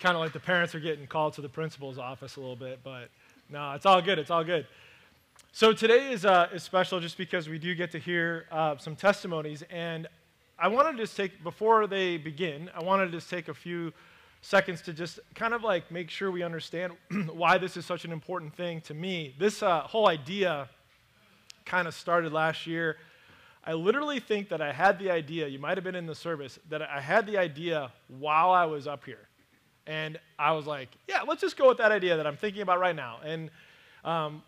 [0.00, 2.80] kind of like the parents are getting called to the principal's office a little bit,
[2.84, 3.08] but
[3.50, 4.18] no, it's all good.
[4.18, 4.66] It's all good.
[5.52, 8.94] So today is, uh, is special just because we do get to hear uh, some
[8.94, 9.62] testimonies.
[9.70, 10.06] And
[10.58, 13.92] I wanted to just take, before they begin, I wanted to just take a few
[14.40, 16.92] seconds to just kind of like make sure we understand
[17.32, 19.34] why this is such an important thing to me.
[19.38, 20.68] This uh, whole idea
[21.64, 22.96] kind of started last year.
[23.64, 26.58] I literally think that I had the idea, you might have been in the service,
[26.70, 29.27] that I had the idea while I was up here.
[29.88, 32.78] And I was like, yeah, let's just go with that idea that I'm thinking about
[32.78, 33.20] right now.
[33.24, 33.50] And
[34.04, 34.42] um,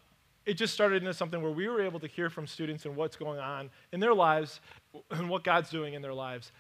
[0.45, 3.17] it just started into something where we were able to hear from students and what's
[3.17, 4.61] going on in their lives
[5.11, 6.53] and what God's doing in their lives.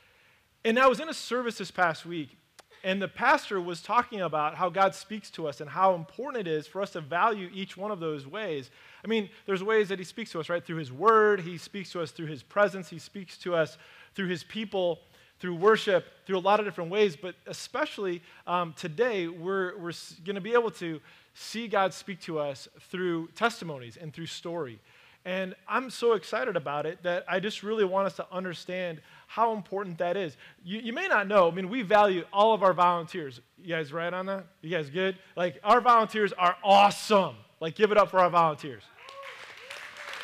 [0.64, 2.38] And I was in a service this past week,
[2.82, 6.50] and the pastor was talking about how God speaks to us and how important it
[6.50, 8.70] is for us to value each one of those ways.
[9.04, 10.64] I mean, there's ways that he speaks to us, right?
[10.64, 13.76] Through his word, he speaks to us through his presence, he speaks to us
[14.14, 15.00] through his people,
[15.40, 17.16] through worship, through a lot of different ways.
[17.16, 19.92] But especially um, today, we're, we're
[20.24, 21.00] going to be able to
[21.34, 24.78] see God speak to us through testimonies and through story.
[25.24, 29.52] And I'm so excited about it that I just really want us to understand how
[29.52, 30.36] important that is.
[30.64, 33.40] You, you, may not know, I mean, we value all of our volunteers.
[33.62, 34.46] You guys right on that?
[34.62, 35.18] You guys good?
[35.36, 37.36] Like, our volunteers are awesome.
[37.60, 38.82] Like, give it up for our volunteers.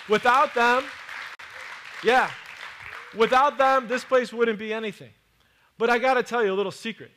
[0.08, 0.84] Without them,
[2.02, 2.30] yeah,
[3.16, 5.10] without them, this place wouldn't be anything.
[5.78, 7.10] But I got to tell you a little secret.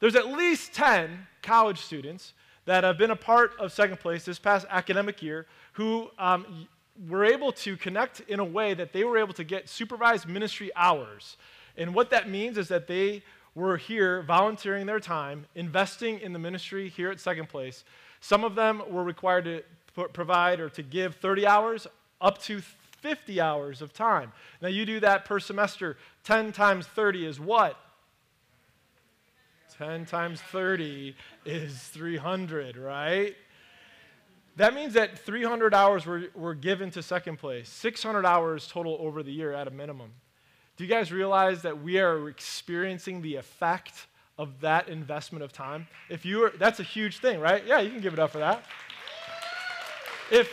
[0.00, 2.34] There's at least 10 college students
[2.66, 6.68] that have been a part of second place this past academic year who um,
[7.08, 10.70] were able to connect in a way that they were able to get supervised ministry
[10.76, 11.36] hours.
[11.76, 13.22] And what that means is that they
[13.54, 17.84] were here volunteering their time, investing in the ministry here at Second Place.
[18.20, 19.62] Some of them were required to
[20.12, 21.86] provide or to give 30 hours
[22.20, 22.60] up to
[23.00, 24.32] 50 hours of time.
[24.60, 25.96] Now, you do that per semester.
[26.24, 27.76] 10 times 30 is what?
[29.78, 33.36] 10 times 30 is 300, right?
[34.56, 39.22] That means that 300 hours were, were given to second place, 600 hours total over
[39.22, 40.10] the year at a minimum.
[40.76, 45.86] Do you guys realize that we are experiencing the effect of that investment of time?
[46.08, 47.64] If you are, that's a huge thing, right?
[47.64, 48.64] Yeah, you can give it up for that.
[50.30, 50.50] If,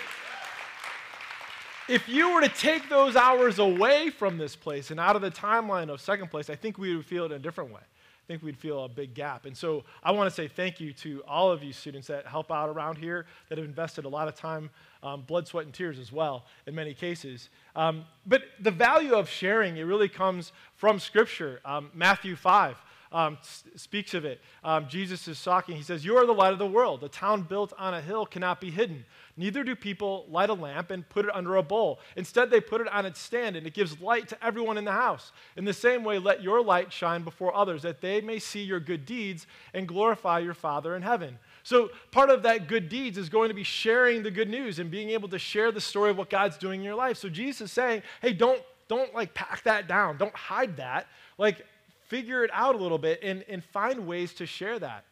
[1.87, 5.31] if you were to take those hours away from this place and out of the
[5.31, 7.81] timeline of second place, I think we would feel it in a different way
[8.25, 9.45] I think we'd feel a big gap.
[9.45, 12.51] And so I want to say thank you to all of you students that help
[12.51, 14.71] out around here, that have invested a lot of time,
[15.03, 17.49] um, blood, sweat, and tears as well, in many cases.
[17.75, 21.59] Um, but the value of sharing, it really comes from Scripture.
[21.63, 22.75] Um, Matthew 5
[23.11, 23.37] um,
[23.75, 24.41] speaks of it.
[24.63, 25.75] Um, Jesus is talking.
[25.75, 27.03] He says, You are the light of the world.
[27.03, 29.05] A town built on a hill cannot be hidden.
[29.37, 31.99] Neither do people light a lamp and put it under a bowl.
[32.15, 34.93] Instead, they put it on its stand, and it gives light to everyone in the
[34.93, 35.33] house.
[35.57, 38.79] In the same way, let your light shine before others, that they may see your
[38.79, 41.37] good deeds and glorify your Father in heaven.
[41.63, 44.89] So, part of that good deeds is going to be sharing the good news and
[44.89, 47.17] being able to share the story of what God's doing in your life.
[47.17, 51.07] So, Jesus is saying, hey, don't, don't like pack that down, don't hide that.
[51.37, 51.65] Like,
[52.07, 55.03] figure it out a little bit and, and find ways to share that.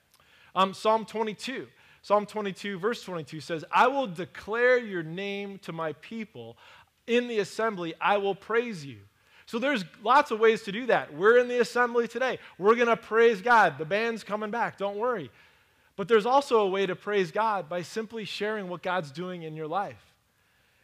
[0.55, 1.67] Um, Psalm 22.
[2.03, 6.57] Psalm 22, verse 22 says, I will declare your name to my people.
[7.07, 8.97] In the assembly, I will praise you.
[9.45, 11.13] So there's lots of ways to do that.
[11.13, 12.39] We're in the assembly today.
[12.57, 13.77] We're going to praise God.
[13.77, 14.77] The band's coming back.
[14.77, 15.31] Don't worry.
[15.95, 19.55] But there's also a way to praise God by simply sharing what God's doing in
[19.55, 20.13] your life.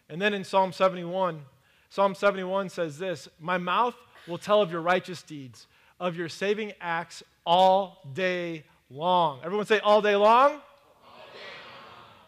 [0.09, 1.41] And then in Psalm 71,
[1.89, 3.95] Psalm 71 says this My mouth
[4.27, 5.67] will tell of your righteous deeds
[5.99, 9.41] of your saving acts all day long.
[9.43, 10.61] Everyone say, all day long?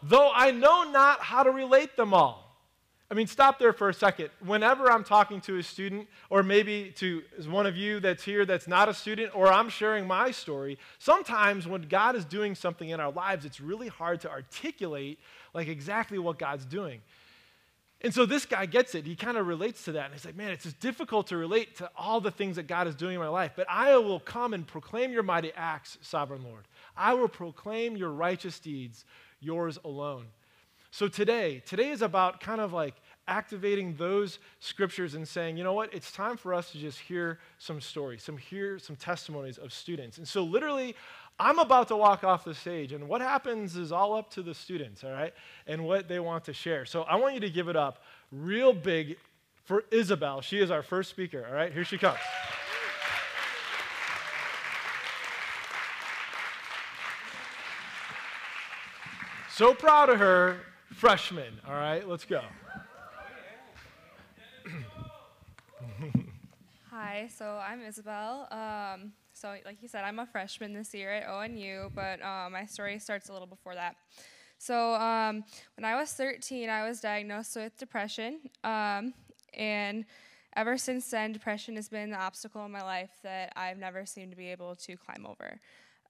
[0.02, 2.42] Though I know not how to relate them all.
[3.10, 4.30] I mean, stop there for a second.
[4.42, 8.66] Whenever I'm talking to a student, or maybe to one of you that's here that's
[8.66, 13.00] not a student, or I'm sharing my story, sometimes when God is doing something in
[13.00, 15.18] our lives, it's really hard to articulate
[15.52, 17.02] like exactly what God's doing.
[18.00, 19.06] And so this guy gets it.
[19.06, 20.06] He kind of relates to that.
[20.06, 22.88] And he's like, man, it's just difficult to relate to all the things that God
[22.88, 23.52] is doing in my life.
[23.54, 26.66] But I will come and proclaim your mighty acts, sovereign Lord.
[26.96, 29.04] I will proclaim your righteous deeds,
[29.42, 30.26] yours alone.
[30.90, 32.94] So today, today is about kind of like
[33.26, 37.38] activating those scriptures and saying, you know what, it's time for us to just hear
[37.58, 40.18] some stories, some hear some testimonies of students.
[40.18, 40.94] And so literally,
[41.38, 44.54] I'm about to walk off the stage, and what happens is all up to the
[44.54, 45.32] students, all right,
[45.66, 46.84] and what they want to share.
[46.84, 49.16] So I want you to give it up real big
[49.64, 50.40] for Isabel.
[50.42, 51.72] She is our first speaker, all right?
[51.72, 52.18] Here she comes.
[59.54, 60.60] So proud of her,
[60.94, 62.08] freshman, all right?
[62.08, 62.40] Let's go.
[66.90, 68.48] Hi, so I'm Isabel.
[68.50, 72.64] Um, So, like you said, I'm a freshman this year at ONU, but uh, my
[72.64, 73.96] story starts a little before that.
[74.56, 75.44] So, um,
[75.76, 79.12] when I was 13, I was diagnosed with depression, um,
[79.52, 80.06] and
[80.56, 84.30] ever since then, depression has been the obstacle in my life that I've never seemed
[84.30, 85.60] to be able to climb over.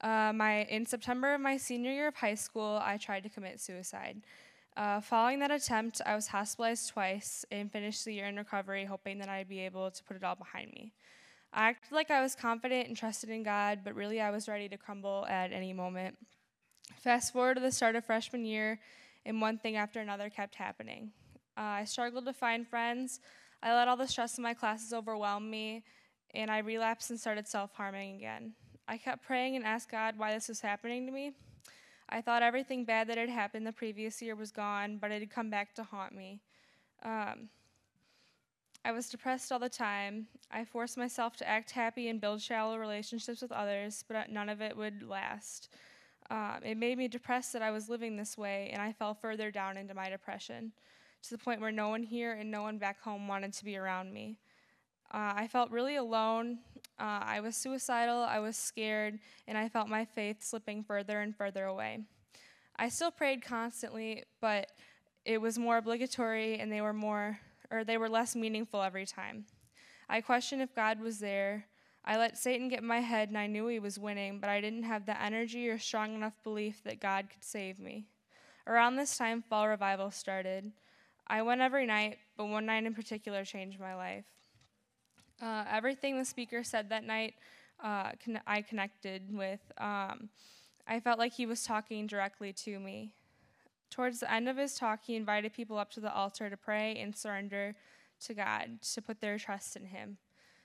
[0.03, 3.61] Uh, my in September of my senior year of high school, I tried to commit
[3.61, 4.23] suicide.
[4.77, 9.19] Uh, following that attempt, I was hospitalized twice and finished the year in recovery, hoping
[9.19, 10.93] that I'd be able to put it all behind me.
[11.53, 14.69] I acted like I was confident and trusted in God, but really I was ready
[14.71, 16.17] to crumble at any moment.
[16.97, 18.81] Fast forward to the start of freshman year,
[19.27, 21.13] and one thing after another kept happening.
[21.57, 23.21] Uh, I struggled to find friends.
[23.63, 25.85] I let all the stress in my classes overwhelm me,
[26.35, 28.55] and I relapsed and started self harming again.
[28.89, 31.33] I kept praying and asked God why this was happening to me.
[32.09, 35.31] I thought everything bad that had happened the previous year was gone, but it had
[35.31, 36.41] come back to haunt me.
[37.03, 37.49] Um,
[38.85, 40.27] I was depressed all the time.
[40.51, 44.61] I forced myself to act happy and build shallow relationships with others, but none of
[44.61, 45.69] it would last.
[46.31, 49.51] Um, it made me depressed that I was living this way, and I fell further
[49.51, 50.73] down into my depression
[51.23, 53.77] to the point where no one here and no one back home wanted to be
[53.77, 54.39] around me.
[55.13, 56.59] Uh, I felt really alone.
[56.99, 59.19] Uh, I was suicidal, I was scared,
[59.49, 62.01] and I felt my faith slipping further and further away.
[62.77, 64.69] I still prayed constantly, but
[65.25, 67.39] it was more obligatory and they were more
[67.71, 69.47] or they were less meaningful every time.
[70.09, 71.67] I questioned if God was there.
[72.05, 74.61] I let Satan get in my head and I knew he was winning, but I
[74.61, 78.07] didn't have the energy or strong enough belief that God could save me.
[78.67, 80.73] Around this time, fall revival started.
[81.27, 84.25] I went every night, but one night in particular changed my life.
[85.43, 87.35] Uh, everything the speaker said that night,
[87.83, 89.61] uh, con- I connected with.
[89.79, 90.29] Um,
[90.87, 93.15] I felt like he was talking directly to me.
[93.91, 96.97] Towards the end of his talk, he invited people up to the altar to pray
[96.97, 97.75] and surrender
[98.27, 100.17] to God, to put their trust in Him.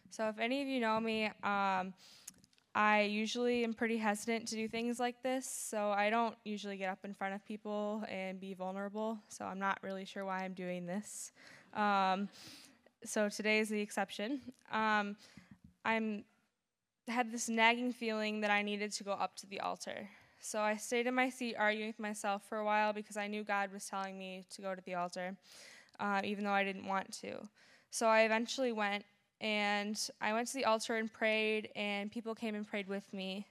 [0.09, 1.93] So, if any of you know me, um,
[2.73, 6.89] I usually am pretty hesitant to do things like this, so I don't usually get
[6.89, 10.53] up in front of people and be vulnerable, so I'm not really sure why I'm
[10.53, 11.31] doing this.
[11.73, 12.29] Um,
[13.03, 14.41] so today is the exception.
[14.71, 15.15] Um,
[15.85, 16.23] I'm
[17.07, 20.09] had this nagging feeling that I needed to go up to the altar.
[20.41, 23.43] So I stayed in my seat arguing with myself for a while because I knew
[23.43, 25.35] God was telling me to go to the altar,
[25.99, 27.37] uh, even though I didn't want to.
[27.89, 29.05] So I eventually went,
[29.39, 33.47] and I went to the altar and prayed, and people came and prayed with me.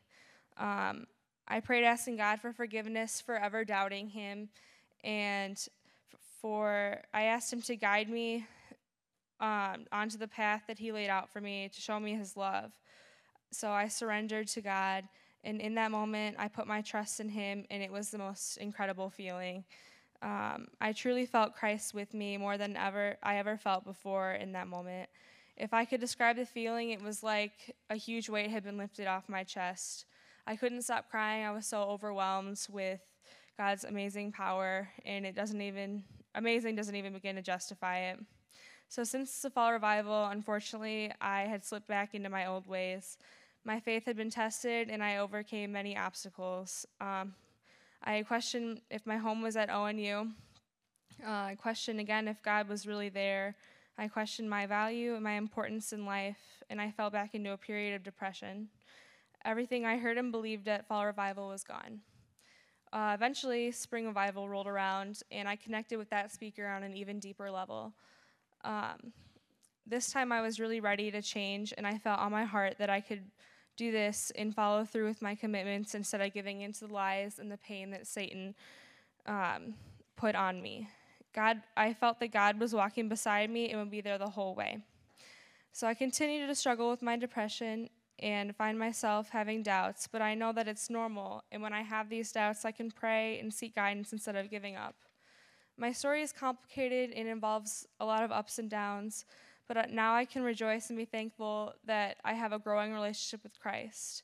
[0.58, 1.06] Um,
[1.48, 4.48] I prayed asking God for forgiveness for ever doubting Him,
[5.02, 5.58] and
[6.40, 8.46] for I asked Him to guide me
[9.40, 12.72] um, onto the path that He laid out for me to show me His love.
[13.52, 15.04] So I surrendered to God
[15.46, 18.56] and in that moment, I put my trust in Him, and it was the most
[18.56, 19.64] incredible feeling.
[20.20, 24.52] Um, I truly felt Christ with me more than ever I ever felt before in
[24.52, 25.08] that moment.
[25.56, 29.06] If I could describe the feeling, it was like a huge weight had been lifted
[29.06, 30.06] off my chest.
[30.48, 31.44] I couldn't stop crying.
[31.44, 33.00] I was so overwhelmed with
[33.56, 36.02] God's amazing power, and it doesn't even,
[36.34, 38.18] amazing doesn't even begin to justify it.
[38.88, 43.18] So, since the fall revival, unfortunately, I had slipped back into my old ways.
[43.64, 46.86] My faith had been tested, and I overcame many obstacles.
[47.00, 47.34] Um,
[48.02, 50.32] I questioned if my home was at ONU.
[51.26, 53.56] Uh, I questioned again if God was really there.
[53.98, 57.56] I questioned my value and my importance in life, and I fell back into a
[57.56, 58.68] period of depression.
[59.44, 62.00] Everything I heard and believed at Fall Revival was gone.
[62.92, 67.18] Uh, eventually, Spring Revival rolled around, and I connected with that speaker on an even
[67.18, 67.92] deeper level.
[68.64, 69.12] Um,
[69.86, 72.90] this time, I was really ready to change, and I felt on my heart that
[72.90, 73.22] I could
[73.76, 77.52] do this and follow through with my commitments instead of giving into the lies and
[77.52, 78.54] the pain that Satan
[79.26, 79.74] um,
[80.16, 80.88] put on me.
[81.34, 84.54] God, I felt that God was walking beside me and would be there the whole
[84.54, 84.78] way.
[85.72, 90.34] So I continued to struggle with my depression and find myself having doubts, but I
[90.34, 91.44] know that it's normal.
[91.52, 94.76] And when I have these doubts, I can pray and seek guidance instead of giving
[94.76, 94.94] up.
[95.78, 99.26] My story is complicated and involves a lot of ups and downs,
[99.68, 103.42] but uh, now I can rejoice and be thankful that I have a growing relationship
[103.42, 104.22] with Christ.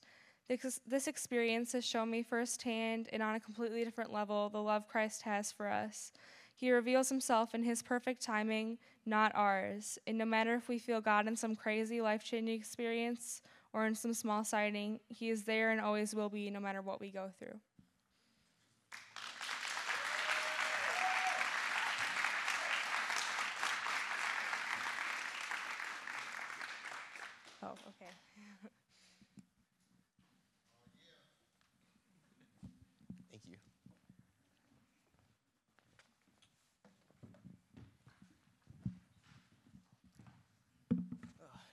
[0.48, 4.88] This, this experience has shown me firsthand and on a completely different level the love
[4.88, 6.12] Christ has for us.
[6.54, 9.98] He reveals himself in his perfect timing, not ours.
[10.06, 13.42] And no matter if we feel God in some crazy, life changing experience
[13.72, 17.00] or in some small sighting, He is there and always will be, no matter what
[17.00, 17.58] we go through.
[27.64, 28.10] Oh, okay.
[33.30, 33.56] Thank you.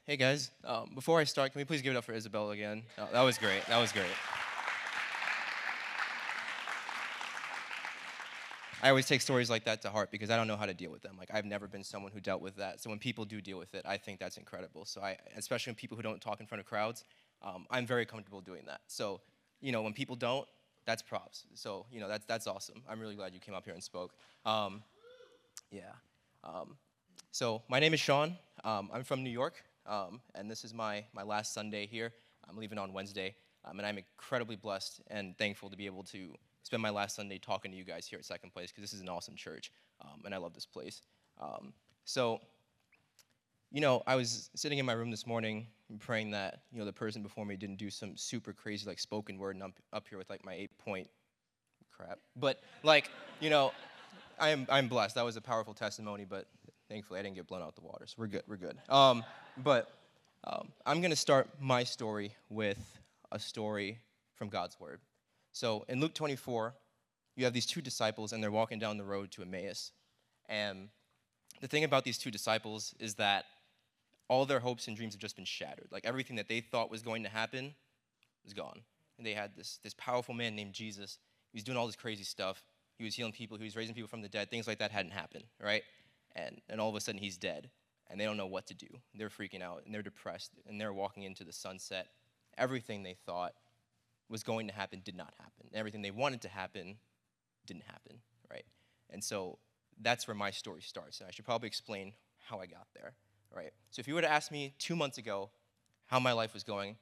[0.09, 2.81] Hey guys, um, before I start, can we please give it up for Isabel again?
[2.97, 3.63] Oh, that was great.
[3.67, 4.07] That was great.
[8.81, 10.89] I always take stories like that to heart because I don't know how to deal
[10.89, 11.15] with them.
[11.19, 12.81] Like I've never been someone who dealt with that.
[12.81, 14.83] So when people do deal with it, I think that's incredible.
[14.83, 17.03] So I, especially when people who don't talk in front of crowds,
[17.43, 18.81] um, I'm very comfortable doing that.
[18.87, 19.21] So,
[19.61, 20.47] you know, when people don't,
[20.87, 21.43] that's props.
[21.53, 22.81] So, you know, that's that's awesome.
[22.89, 24.15] I'm really glad you came up here and spoke.
[24.43, 24.81] Um,
[25.69, 25.91] yeah.
[26.43, 26.77] Um,
[27.31, 28.35] so my name is Sean.
[28.63, 32.13] Um, I'm from New York, um, and this is my my last Sunday here.
[32.47, 36.33] I'm leaving on Wednesday, um, and I'm incredibly blessed and thankful to be able to
[36.63, 39.01] spend my last Sunday talking to you guys here at Second Place because this is
[39.01, 41.01] an awesome church, um, and I love this place.
[41.41, 41.73] Um,
[42.05, 42.39] so,
[43.71, 45.67] you know, I was sitting in my room this morning
[45.99, 49.37] praying that you know the person before me didn't do some super crazy like spoken
[49.37, 51.09] word, and I'm up here with like my eight point
[51.91, 52.19] crap.
[52.35, 53.71] But like, you know,
[54.39, 55.15] I'm I'm blessed.
[55.15, 56.47] That was a powerful testimony, but
[56.89, 58.43] thankfully I didn't get blown out the water, so we're good.
[58.47, 58.77] We're good.
[58.89, 59.23] Um,
[59.57, 59.91] but
[60.43, 62.79] um, I'm gonna start my story with
[63.31, 63.99] a story
[64.35, 64.99] from God's word.
[65.51, 66.73] So in Luke 24,
[67.35, 69.91] you have these two disciples, and they're walking down the road to Emmaus.
[70.47, 70.89] And
[71.61, 73.45] the thing about these two disciples is that
[74.27, 75.87] all their hopes and dreams have just been shattered.
[75.91, 77.73] Like everything that they thought was going to happen
[78.45, 78.81] is gone.
[79.17, 81.17] And they had this, this powerful man named Jesus.
[81.51, 82.63] He was doing all this crazy stuff.
[82.97, 84.49] He was healing people, he was raising people from the dead.
[84.49, 85.83] Things like that hadn't happened, right?
[86.35, 87.69] And, and all of a sudden he's dead.
[88.09, 88.87] And they don't know what to do.
[89.13, 92.07] They're freaking out and they're depressed and they're walking into the sunset.
[92.57, 93.53] Everything they thought
[94.29, 95.67] was going to happen did not happen.
[95.73, 96.97] Everything they wanted to happen
[97.65, 98.17] didn't happen,
[98.49, 98.65] right?
[99.11, 99.59] And so
[100.01, 101.19] that's where my story starts.
[101.19, 102.13] And I should probably explain
[102.47, 103.13] how I got there,
[103.55, 103.71] right?
[103.91, 105.49] So if you would have asked me two months ago
[106.07, 106.95] how my life was going,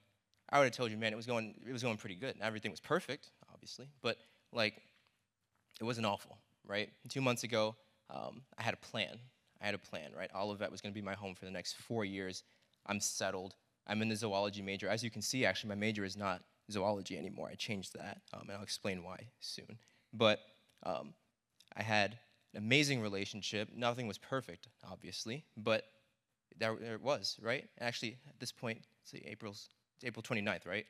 [0.50, 2.36] I would have told you, man, it was going, it was going pretty good.
[2.36, 4.18] And everything was perfect, obviously, but
[4.54, 4.82] like,
[5.80, 6.90] it wasn't awful, right?
[7.10, 7.76] Two months ago,
[8.10, 9.20] um, I had a plan.
[9.62, 10.30] I had a plan, right?
[10.36, 12.44] Olivet was going to be my home for the next four years.
[12.86, 13.56] I'm settled.
[13.88, 14.88] I'm in the zoology major.
[14.88, 17.50] As you can see, actually, my major is not zoology anymore.
[17.52, 19.78] I changed that, um, and I'll explain why soon.
[20.14, 20.40] But
[20.84, 21.14] um,
[21.76, 22.20] I had
[22.54, 23.70] an amazing relationship.
[23.76, 25.86] Nothing was perfect, obviously, but
[26.58, 27.68] there, there it was, right?
[27.80, 29.70] Actually, at this point, see, April's
[30.04, 30.86] April 29th, right?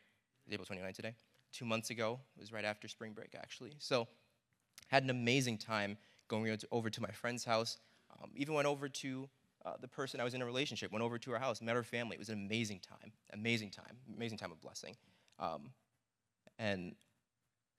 [0.45, 1.15] It's April 29th today.
[1.53, 3.73] Two months ago, it was right after spring break, actually.
[3.79, 4.07] So,
[4.87, 5.97] had an amazing time
[6.27, 7.77] going over to my friend's house.
[8.21, 9.29] Um, even went over to
[9.65, 11.83] uh, the person I was in a relationship, went over to her house, met her
[11.83, 12.15] family.
[12.15, 14.95] It was an amazing time, amazing time, amazing time of blessing.
[15.39, 15.71] Um,
[16.57, 16.95] and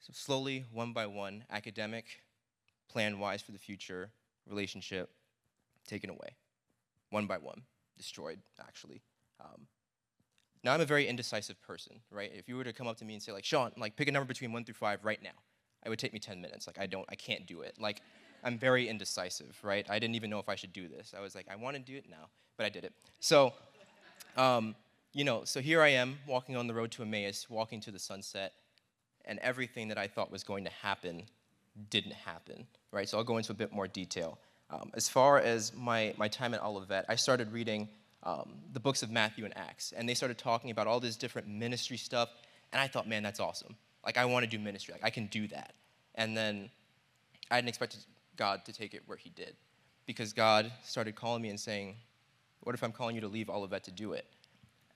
[0.01, 2.23] so slowly, one by one, academic,
[2.89, 4.11] plan wise for the future,
[4.49, 5.11] relationship,
[5.87, 6.37] taken away.
[7.11, 7.63] One by one,
[7.97, 9.03] destroyed, actually.
[9.41, 9.67] Um,
[10.63, 12.31] now, I'm a very indecisive person, right?
[12.35, 14.13] If you were to come up to me and say, like, Sean, like, pick a
[14.13, 15.31] number between one through five right now,
[15.85, 16.67] it would take me 10 minutes.
[16.67, 17.77] Like, I don't, I can't do it.
[17.79, 18.03] Like,
[18.45, 19.87] I'm very indecisive, right?
[19.89, 21.15] I didn't even know if I should do this.
[21.17, 22.93] I was like, I want to do it now, but I did it.
[23.21, 23.53] So,
[24.37, 24.75] um,
[25.13, 27.99] you know, so here I am walking on the road to Emmaus, walking to the
[27.99, 28.53] sunset,
[29.25, 31.25] and everything that I thought was going to happen
[31.91, 33.09] didn't happen, right?
[33.09, 34.39] So I'll go into a bit more detail.
[34.71, 37.89] Um, as far as my, my time at Olivet, I started reading
[38.23, 41.49] um, the books of Matthew and Acts, and they started talking about all this different
[41.49, 42.29] ministry stuff,
[42.73, 43.77] and I thought, man, that's awesome.
[44.05, 44.93] Like, I want to do ministry.
[44.93, 45.75] Like, I can do that.
[46.15, 46.71] And then
[47.51, 48.01] I didn't expected
[48.39, 49.55] God to take it where He did,
[50.07, 51.97] because God started calling me and saying,
[52.61, 54.25] what if I'm calling you to leave Olivet to do it?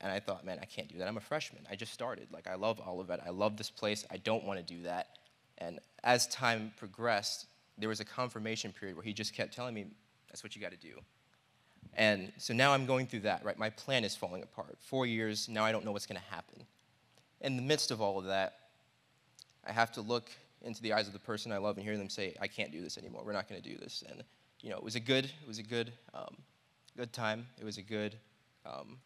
[0.00, 1.06] And I thought, man, I can't do that.
[1.06, 1.64] I'm a freshman.
[1.70, 2.26] I just started.
[2.32, 3.20] Like, I love Olivet.
[3.24, 4.04] I love this place.
[4.10, 5.18] I don't want to do that.
[5.58, 7.46] And as time progressed,
[7.78, 9.86] there was a confirmation period where he just kept telling me,
[10.28, 10.94] that's what you got to do.
[11.94, 13.56] And so now I'm going through that, right?
[13.58, 14.76] My plan is falling apart.
[14.80, 16.64] Four years, now I don't know what's going to happen.
[17.40, 18.54] In the midst of all of that,
[19.64, 20.30] I have to look
[20.62, 22.82] into the eyes of the person I love and hear them say, I can't do
[22.82, 23.22] this anymore.
[23.24, 24.04] We're not going to do this.
[24.08, 24.22] And,
[24.60, 26.36] you know, it was a good, it was a good, um,
[26.96, 27.46] good time.
[27.58, 28.16] It was a good,
[28.64, 28.98] um,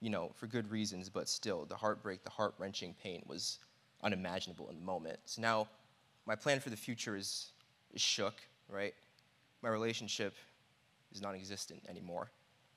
[0.00, 3.58] you know, for good reasons, but still, the heartbreak, the heart wrenching pain was
[4.02, 5.18] unimaginable in the moment.
[5.24, 5.68] So now,
[6.26, 7.52] my plan for the future is,
[7.92, 8.34] is shook,
[8.68, 8.94] right?
[9.62, 10.34] My relationship
[11.12, 12.30] is non existent anymore.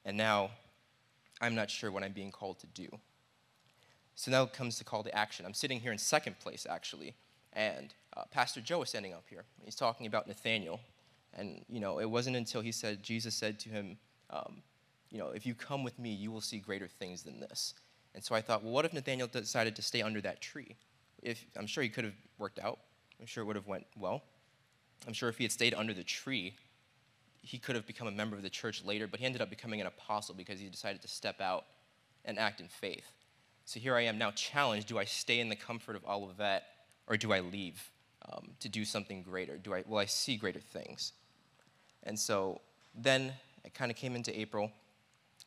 [0.06, 0.52] And now,
[1.42, 2.88] I'm not sure what I'm being called to do.
[4.16, 5.46] So now comes the call to action.
[5.46, 7.16] I'm sitting here in second place, actually,
[7.54, 9.44] and uh, Pastor Joe is standing up here.
[9.64, 10.80] He's talking about Nathaniel.
[11.34, 13.98] And, you know, it wasn't until he said, Jesus said to him,
[14.30, 14.62] um,
[15.10, 17.74] you know, if you come with me, you will see greater things than this.
[18.14, 20.76] And so I thought, well, what if Nathaniel decided to stay under that tree?
[21.22, 22.80] If I'm sure he could have worked out.
[23.20, 24.24] I'm sure it would have went well.
[25.08, 26.56] I'm sure if he had stayed under the tree,
[27.42, 29.82] he could have become a member of the church later, but he ended up becoming
[29.82, 31.66] an apostle because he decided to step out
[32.26, 33.12] and act in faith.
[33.66, 36.64] So here I am now challenged do I stay in the comfort of Olivet
[37.08, 37.92] or do I leave
[38.32, 39.58] um, to do something greater?
[39.58, 41.14] Do I, will I see greater things?
[42.04, 42.62] And so
[42.96, 44.72] then it kind of came into April,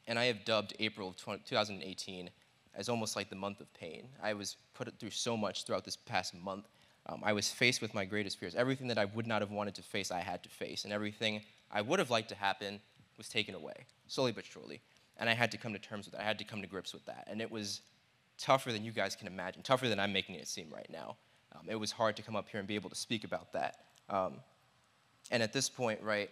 [0.06, 2.30] And I have dubbed April of 20, 2018
[2.76, 4.08] as almost like the month of pain.
[4.22, 6.66] I was put through so much throughout this past month.
[7.06, 8.54] Um, I was faced with my greatest fears.
[8.54, 10.84] Everything that I would not have wanted to face, I had to face.
[10.84, 12.80] And everything I would have liked to happen
[13.16, 14.80] was taken away, slowly but surely.
[15.18, 16.22] And I had to come to terms with that.
[16.22, 17.28] I had to come to grips with that.
[17.30, 17.82] And it was
[18.38, 21.16] tougher than you guys can imagine, tougher than I'm making it seem right now.
[21.54, 23.78] Um, it was hard to come up here and be able to speak about that.
[24.08, 24.34] Um,
[25.30, 26.30] and at this point, right,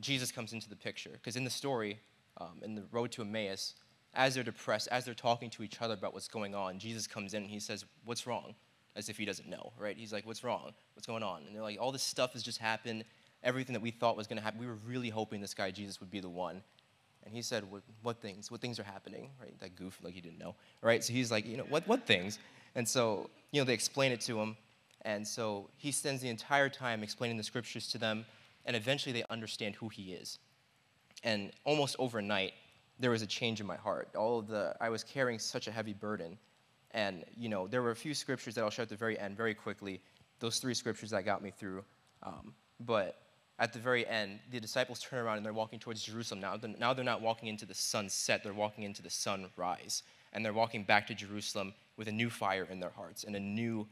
[0.00, 1.10] Jesus comes into the picture.
[1.10, 1.98] Because in the story,
[2.38, 3.74] um, in the road to Emmaus,
[4.14, 7.34] as they're depressed, as they're talking to each other about what's going on, Jesus comes
[7.34, 8.54] in and he says, What's wrong?
[8.96, 9.96] As if he doesn't know, right?
[9.96, 10.72] He's like, What's wrong?
[10.94, 11.42] What's going on?
[11.46, 13.04] And they're like, All this stuff has just happened.
[13.42, 14.60] Everything that we thought was going to happen.
[14.60, 16.62] We were really hoping this guy, Jesus, would be the one.
[17.24, 18.50] And he said, what, what, things?
[18.50, 19.30] What things are happening?
[19.40, 19.58] Right?
[19.60, 20.54] That goof, like he didn't know.
[20.82, 21.04] Right?
[21.04, 22.38] So he's like, You know, what, what things?
[22.74, 24.56] And so, you know, they explain it to him.
[25.02, 28.24] And so he spends the entire time explaining the scriptures to them.
[28.66, 30.38] And eventually they understand who he is.
[31.24, 32.52] And almost overnight,
[32.98, 34.14] there was a change in my heart.
[34.14, 36.38] All of the, I was carrying such a heavy burden.
[36.92, 39.36] And, you know, there were a few scriptures that I'll share at the very end
[39.36, 40.00] very quickly.
[40.38, 41.84] Those three scriptures that got me through.
[42.22, 43.20] Um, but
[43.58, 46.58] at the very end, the disciples turn around and they're walking towards Jerusalem now.
[46.78, 50.02] Now they're not walking into the sunset, they're walking into the sunrise.
[50.32, 53.40] And they're walking back to Jerusalem with a new fire in their hearts and a
[53.40, 53.86] new,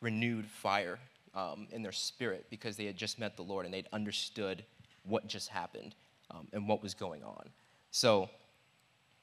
[0.00, 0.98] renewed fire
[1.34, 4.64] um, in their spirit because they had just met the Lord and they'd understood
[5.04, 5.94] what just happened
[6.30, 7.48] um, and what was going on.
[7.90, 8.28] So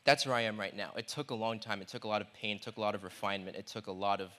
[0.06, 0.92] that's where I am right now.
[0.98, 1.82] It took a long time.
[1.82, 2.58] It took a lot of pain.
[2.58, 3.56] It took a lot of refinement.
[3.56, 4.30] It took a lot of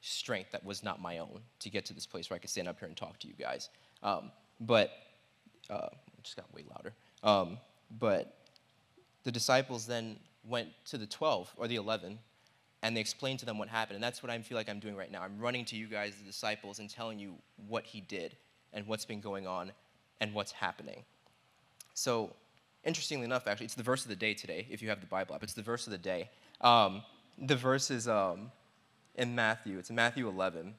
[0.00, 2.68] strength that was not my own to get to this place where I could stand
[2.68, 3.68] up here and talk to you guys.
[4.02, 4.90] Um, but
[5.68, 6.92] uh, it just got way louder.
[7.22, 7.58] Um,
[7.98, 8.34] but
[9.24, 12.18] the disciples then went to the 12 or the 11
[12.82, 13.96] and they explained to them what happened.
[13.96, 15.22] And that's what I feel like I'm doing right now.
[15.22, 17.34] I'm running to you guys, the disciples, and telling you
[17.68, 18.36] what he did
[18.72, 19.72] and what's been going on
[20.20, 21.04] and what's happening.
[21.94, 22.34] So
[22.84, 25.34] interestingly enough, actually, it's the verse of the day today, if you have the Bible
[25.34, 25.42] app.
[25.42, 26.30] It's the verse of the day.
[26.62, 27.02] Um,
[27.38, 28.50] the verse is um,
[29.16, 29.78] in Matthew.
[29.78, 30.74] It's in Matthew 11.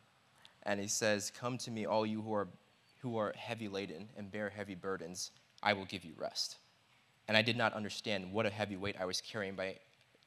[0.63, 2.47] And he says, Come to me, all you who are,
[3.02, 6.58] who are heavy laden and bear heavy burdens, I will give you rest.
[7.32, 9.78] And I did not understand what a heavy weight I was carrying by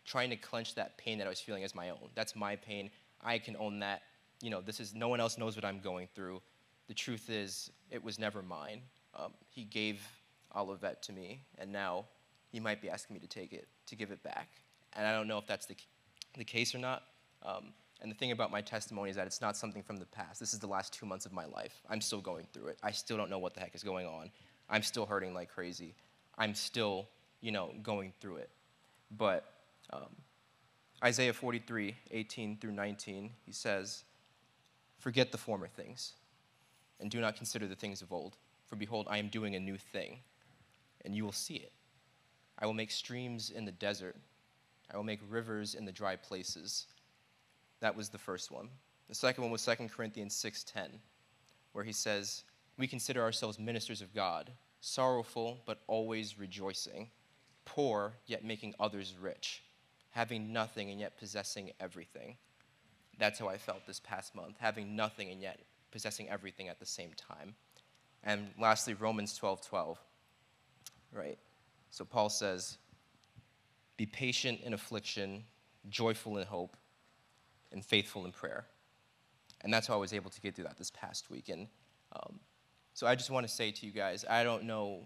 [0.07, 2.09] trying to clench that pain that I was feeling as my own.
[2.15, 2.89] That's my pain.
[3.23, 4.01] I can own that.
[4.41, 6.41] You know, this is no one else knows what I'm going through.
[6.89, 8.81] The truth is, it was never mine.
[9.15, 10.01] Um, he gave
[10.51, 12.07] all of that to me, and now
[12.51, 14.49] he might be asking me to take it, to give it back.
[14.95, 15.77] And I don't know if that's the,
[16.39, 17.03] the case or not.
[17.43, 20.41] Um, and the thing about my testimony is that it's not something from the past.
[20.41, 21.83] This is the last two months of my life.
[21.91, 22.79] I'm still going through it.
[22.83, 24.31] I still don't know what the heck is going on.
[24.71, 25.95] I'm still hurting like crazy.
[26.39, 27.07] I'm still,
[27.41, 28.51] you know, going through it.
[29.17, 29.45] But
[29.93, 30.09] um,
[31.03, 34.05] Isaiah 43, 18 through 19, he says,
[34.99, 36.15] Forget the former things,
[37.01, 38.37] and do not consider the things of old.
[38.67, 40.19] For behold, I am doing a new thing
[41.05, 41.73] and you will see it.
[42.59, 44.17] I will make streams in the desert.
[44.93, 46.87] I will make rivers in the dry places.
[47.81, 48.69] That was the first one.
[49.09, 51.01] The second one was 2 Corinthians 6:10,
[51.73, 52.45] where he says,
[52.79, 54.53] "We consider ourselves ministers of God,
[54.85, 57.11] sorrowful but always rejoicing,
[57.65, 59.63] poor yet making others rich,
[60.11, 62.37] having nothing and yet possessing everything."
[63.19, 65.61] That's how I felt this past month, having nothing and yet
[65.93, 67.55] possessing everything at the same time.
[68.25, 69.39] And lastly, Romans 12:12.
[69.39, 69.99] 12, 12
[71.15, 71.39] right?
[71.91, 72.79] So Paul says,
[73.97, 75.45] Be patient in affliction,
[75.89, 76.77] joyful in hope,
[77.73, 78.67] and faithful in prayer.
[79.63, 81.49] And that's how I was able to get through that this past week.
[81.49, 81.69] And
[82.15, 82.41] um,
[82.95, 85.01] so I just want to say to you guys, I don't know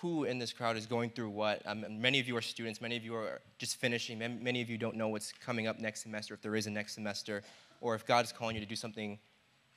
[0.00, 1.60] who in this crowd is going through what.
[1.66, 4.78] Um, many of you are students, many of you are just finishing, many of you
[4.78, 7.42] don't know what's coming up next semester, if there is a next semester,
[7.80, 9.18] or if God is calling you to do something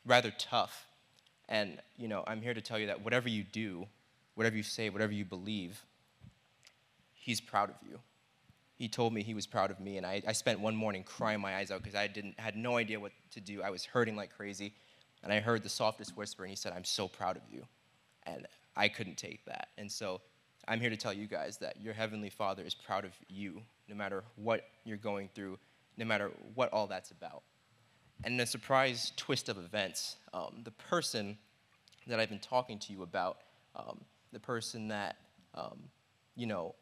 [0.05, 0.87] rather tough.
[1.49, 3.87] And, you know, I'm here to tell you that whatever you do,
[4.35, 5.83] whatever you say, whatever you believe,
[7.23, 7.99] He's proud of you.
[8.75, 11.39] He told me he was proud of me, and I, I spent one morning crying
[11.39, 13.63] my eyes out because I didn't had no idea what to do.
[13.63, 14.73] I was hurting like crazy,
[15.23, 17.65] and I heard the softest whisper, and he said, "I'm so proud of you,"
[18.23, 19.69] and I couldn't take that.
[19.77, 20.21] And so,
[20.67, 23.95] I'm here to tell you guys that your heavenly Father is proud of you, no
[23.95, 25.57] matter what you're going through,
[25.97, 27.43] no matter what all that's about.
[28.23, 31.37] And in a surprise twist of events, um, the person
[32.07, 33.39] that I've been talking to you about
[33.75, 33.99] um,
[34.31, 35.17] the person that,
[35.53, 35.79] um,
[36.35, 36.75] you know,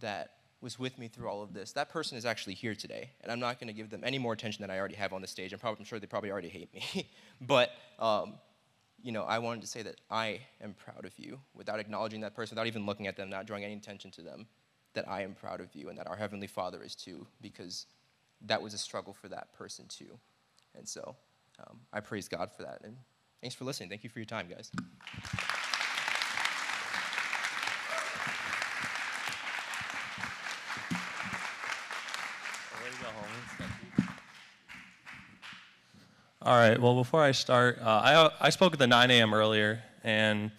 [0.00, 0.30] that
[0.64, 3.10] was with me through all of this, that person is actually here today.
[3.20, 5.20] And I'm not going to give them any more attention than I already have on
[5.20, 5.52] the stage.
[5.52, 7.08] I'm, probably, I'm sure they probably already hate me.
[7.40, 8.34] but, um,
[9.02, 12.34] you know, I wanted to say that I am proud of you without acknowledging that
[12.34, 14.46] person, without even looking at them, not drawing any attention to them,
[14.94, 17.86] that I am proud of you and that our Heavenly Father is too, because
[18.46, 20.18] that was a struggle for that person too.
[20.74, 21.14] And so
[21.60, 22.80] um, I praise God for that.
[22.84, 22.96] And
[23.42, 23.90] thanks for listening.
[23.90, 24.72] Thank you for your time, guys.
[36.44, 36.78] All right.
[36.78, 39.32] Well, before I start, uh, I, I spoke at the 9 a.m.
[39.32, 40.50] earlier, and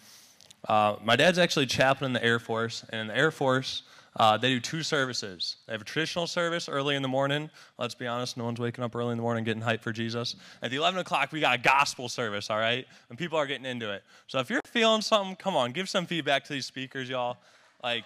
[0.67, 2.83] uh, my dad's actually chaplain in the Air Force.
[2.89, 3.83] And in the Air Force,
[4.15, 5.57] uh, they do two services.
[5.67, 7.51] They have a traditional service early in the morning.
[7.77, 10.35] Let's be honest, no one's waking up early in the morning getting hyped for Jesus.
[10.63, 12.87] At the 11 o'clock, we got a gospel service, all right?
[13.09, 14.01] And people are getting into it.
[14.25, 17.37] So if you're feeling something, come on, give some feedback to these speakers, y'all.
[17.83, 18.05] Like,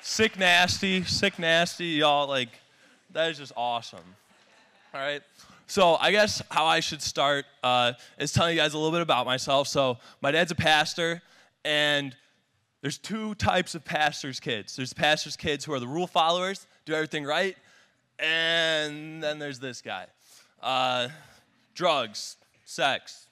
[0.00, 2.26] sick nasty, sick nasty, y'all.
[2.26, 2.58] Like,
[3.12, 4.00] that is just awesome.
[4.94, 5.20] All right?
[5.68, 9.00] So I guess how I should start uh, is telling you guys a little bit
[9.00, 9.66] about myself.
[9.66, 11.22] So my dad's a pastor,
[11.64, 12.14] and
[12.82, 14.76] there's two types of pastors' kids.
[14.76, 17.56] There's pastors' kids who are the rule followers, do everything right,
[18.20, 20.06] and then there's this guy.
[20.62, 21.08] Uh,
[21.74, 23.26] drugs, sex,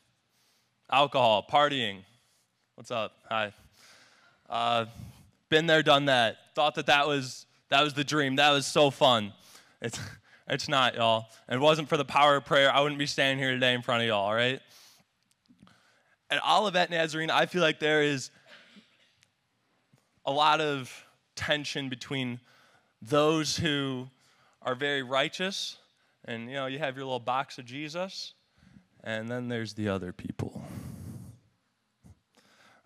[0.90, 1.98] alcohol, partying.
[2.74, 3.12] What's up?
[3.30, 3.52] Hi.
[4.50, 4.86] Uh,
[5.50, 6.36] been there, done that.
[6.56, 8.36] Thought that that was that was the dream.
[8.36, 9.32] That was so fun.
[9.80, 10.00] It's
[10.48, 11.26] it's not, y'all.
[11.48, 14.02] It wasn't for the power of prayer, I wouldn't be standing here today in front
[14.02, 14.26] of y'all.
[14.26, 14.60] All right.
[16.30, 18.30] At Olivet Nazarene, I feel like there is
[20.26, 21.04] a lot of
[21.36, 22.40] tension between
[23.02, 24.08] those who
[24.62, 25.76] are very righteous,
[26.24, 28.32] and you know, you have your little box of Jesus,
[29.02, 30.64] and then there's the other people.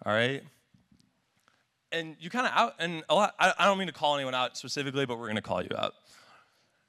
[0.05, 0.43] All right?
[1.93, 4.35] And you kind of out, and a lot, I, I don't mean to call anyone
[4.35, 5.95] out specifically, but we're going to call you out.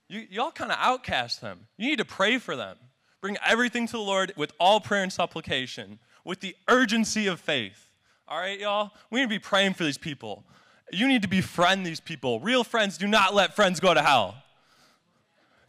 [0.09, 1.67] You, y'all kind of outcast them.
[1.77, 2.77] You need to pray for them.
[3.21, 7.91] Bring everything to the Lord with all prayer and supplication, with the urgency of faith.
[8.27, 8.91] All right, y'all?
[9.11, 10.43] We need to be praying for these people.
[10.91, 12.39] You need to befriend these people.
[12.39, 14.35] Real friends do not let friends go to hell.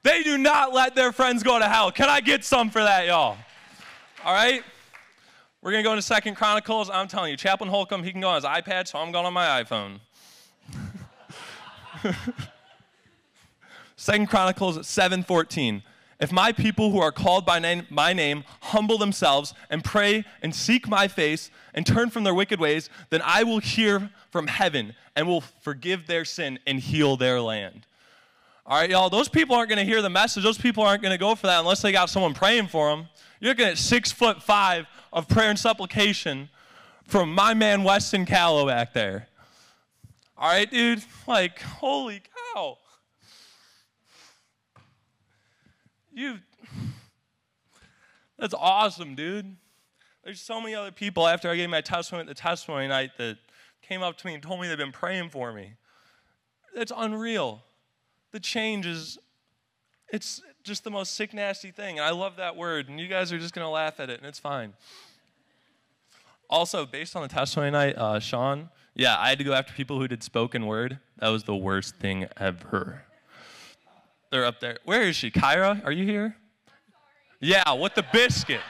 [0.02, 1.92] They do not let their friends go to hell.
[1.92, 3.36] Can I get some for that, y'all?
[4.24, 4.62] All right?
[5.60, 6.88] We're going to go into Second Chronicles.
[6.88, 9.34] I'm telling you, Chaplain Holcomb, he can go on his iPad, so I'm going on
[9.34, 10.00] my iPhone.
[14.10, 15.84] Second Chronicles 7:14.
[16.18, 20.52] If my people who are called by name, my name humble themselves and pray and
[20.52, 24.96] seek my face and turn from their wicked ways, then I will hear from heaven
[25.14, 27.86] and will forgive their sin and heal their land.
[28.66, 30.42] All right, y'all, those people aren't going to hear the message.
[30.42, 33.06] Those people aren't going to go for that unless they got someone praying for them.
[33.38, 36.48] You're looking at six foot five of prayer and supplication
[37.04, 39.28] from my man Weston Callow back there.
[40.36, 41.04] All right, dude?
[41.28, 42.22] Like, holy
[42.54, 42.78] cow.
[46.12, 46.38] You,
[48.38, 49.56] that's awesome, dude.
[50.24, 53.38] There's so many other people after I gave my testimony at the testimony night that
[53.82, 55.74] came up to me and told me they've been praying for me.
[56.74, 57.62] That's unreal.
[58.32, 59.18] The change is,
[60.12, 61.98] it's just the most sick, nasty thing.
[61.98, 64.18] And I love that word, and you guys are just going to laugh at it,
[64.18, 64.74] and it's fine.
[66.48, 69.98] Also, based on the testimony night, uh, Sean, yeah, I had to go after people
[69.98, 70.98] who did spoken word.
[71.18, 73.04] That was the worst thing ever.
[74.30, 74.78] They're up there.
[74.84, 75.30] Where is she?
[75.30, 76.36] Kyra, are you here?
[77.40, 78.60] Yeah, with the biscuit.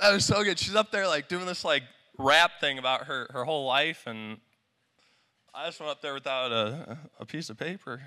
[0.00, 0.58] that was so good.
[0.58, 1.84] She's up there like doing this like
[2.18, 4.38] rap thing about her, her whole life, and
[5.54, 8.02] I just went up there without a, a piece of paper.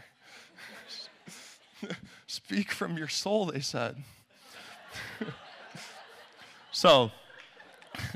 [2.28, 3.96] Speak from your soul, they said.
[6.72, 7.12] so,
[7.98, 8.08] uh,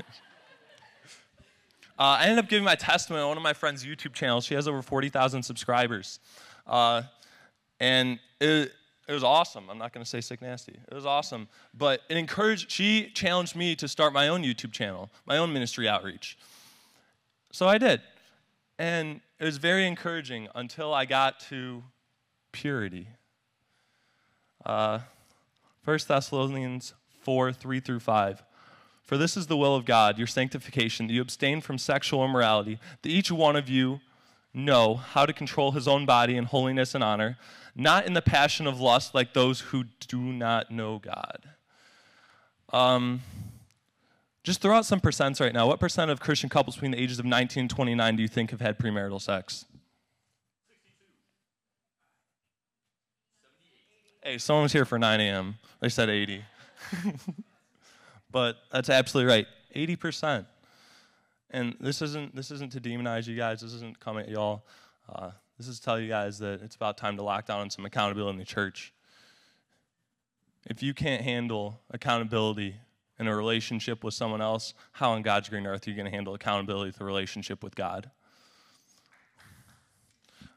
[1.98, 4.44] I ended up giving my testimony on one of my friend's YouTube channels.
[4.44, 6.20] She has over 40,000 subscribers.
[6.66, 7.02] Uh,
[7.80, 8.72] and it,
[9.08, 9.68] it was awesome.
[9.70, 10.72] I'm not going to say sick nasty.
[10.72, 11.48] It was awesome.
[11.76, 15.88] But it encouraged, she challenged me to start my own YouTube channel, my own ministry
[15.88, 16.38] outreach.
[17.52, 18.00] So I did.
[18.78, 21.82] And it was very encouraging until I got to
[22.52, 23.08] purity.
[24.64, 25.00] Uh,
[25.84, 28.42] 1 Thessalonians 4 3 through 5.
[29.02, 32.78] For this is the will of God, your sanctification, that you abstain from sexual immorality,
[33.02, 34.00] that each one of you
[34.52, 37.38] know how to control his own body in holiness and honor,
[37.74, 41.50] not in the passion of lust like those who do not know God.
[42.72, 43.20] Um,
[44.42, 45.66] just throw out some percents right now.
[45.66, 48.50] What percent of Christian couples between the ages of 19 and 29 do you think
[48.50, 49.66] have had premarital sex?
[50.68, 50.92] 62.
[54.22, 55.58] Hey, someone's here for 9 a.m.
[55.80, 56.44] They said 80.
[58.30, 59.46] but that's absolutely right.
[59.74, 60.46] 80%.
[61.50, 63.60] And this isn't this isn't to demonize you guys.
[63.60, 64.64] This isn't come at y'all.
[65.08, 67.70] Uh, this is to tell you guys that it's about time to lock down on
[67.70, 68.92] some accountability in the church.
[70.66, 72.76] If you can't handle accountability
[73.18, 76.10] in a relationship with someone else, how on God's green earth are you going to
[76.10, 78.10] handle accountability with a relationship with God?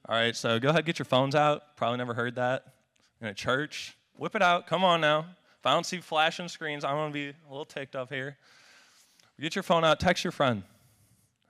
[0.07, 1.75] All right, so go ahead, get your phones out.
[1.77, 2.73] Probably never heard that
[3.21, 3.97] in a church.
[4.17, 4.67] Whip it out.
[4.67, 5.25] Come on now.
[5.59, 8.37] If I don't see flashing screens, I'm going to be a little ticked up here.
[9.39, 10.63] Get your phone out, text your friend.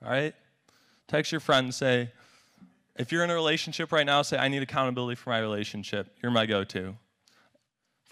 [0.04, 0.36] All right?
[1.08, 2.12] Text your friend and say,
[2.96, 6.16] if you're in a relationship right now, say, I need accountability for my relationship.
[6.22, 6.96] You're my go to.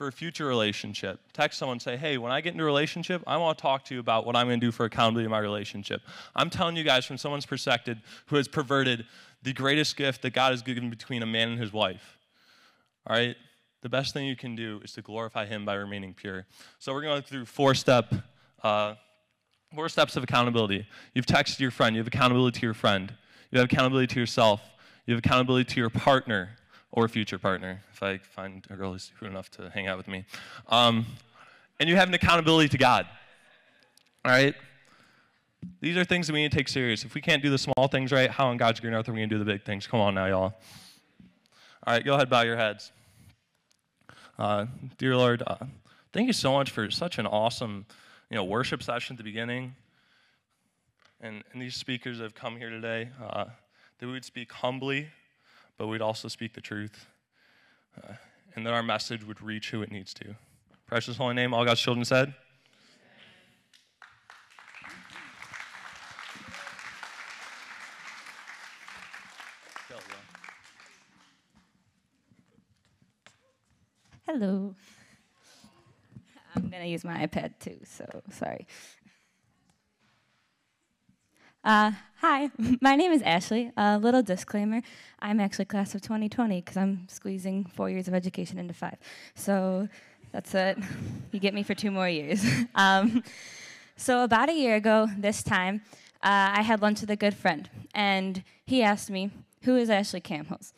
[0.02, 1.20] for a future relationship.
[1.32, 3.94] Text someone, say, hey, when I get into a relationship, I want to talk to
[3.94, 6.02] you about what I'm going to do for accountability in my relationship.
[6.36, 9.06] I'm telling you guys from someone's perspective who has perverted
[9.44, 12.18] the greatest gift that God has given between a man and his wife.
[13.06, 13.36] All right?
[13.84, 16.48] The best thing you can do is to glorify him by remaining pure.
[16.80, 18.12] So we're going to go through four step.
[18.64, 18.96] Uh,
[19.74, 20.86] four steps of accountability.
[21.14, 23.14] You've texted your friend, you have accountability to your friend,
[23.52, 24.62] you have accountability to yourself,
[25.06, 26.58] you have accountability to your partner
[26.92, 30.10] or future partner, if I find a girl who's good enough to hang out with
[30.10, 30.26] me.
[30.68, 31.06] Um,
[31.80, 33.08] and you have an accountability to God.
[34.26, 34.54] All right?
[35.80, 37.06] These are things that we need to take serious.
[37.06, 39.20] If we can't do the small things right, how on God's green earth are we
[39.20, 39.88] going to do the big things?
[39.88, 40.54] Come on now, y'all.
[41.88, 42.92] All right, go ahead, bow your heads.
[44.38, 44.66] Uh,
[44.98, 45.56] dear Lord, uh,
[46.12, 47.86] thank you so much for such an awesome
[48.32, 49.76] you know, worship session at the beginning.
[51.20, 53.46] And, and these speakers have come here today, uh,
[54.00, 55.10] that we would speak humbly,
[55.78, 57.08] but we'd also speak the truth.
[58.02, 58.13] Uh,
[58.56, 60.34] and that our message would reach who it needs to.
[60.88, 62.34] Precious holy name, all God's children said.
[74.26, 74.74] Hello.
[76.56, 78.68] I'm going to use my iPad too, so sorry.
[81.64, 82.50] Uh, hi,
[82.82, 83.72] my name is Ashley.
[83.78, 84.82] A little disclaimer
[85.20, 88.98] I'm actually class of 2020 because I'm squeezing four years of education into five.
[89.36, 89.88] So
[90.32, 90.78] that's it.
[91.32, 92.44] You get me for two more years.
[92.76, 93.24] um,
[93.96, 95.82] so, about a year ago, this time,
[96.24, 99.30] uh, I had lunch with a good friend, and he asked me,
[99.64, 100.74] Who is Ashley Camhills?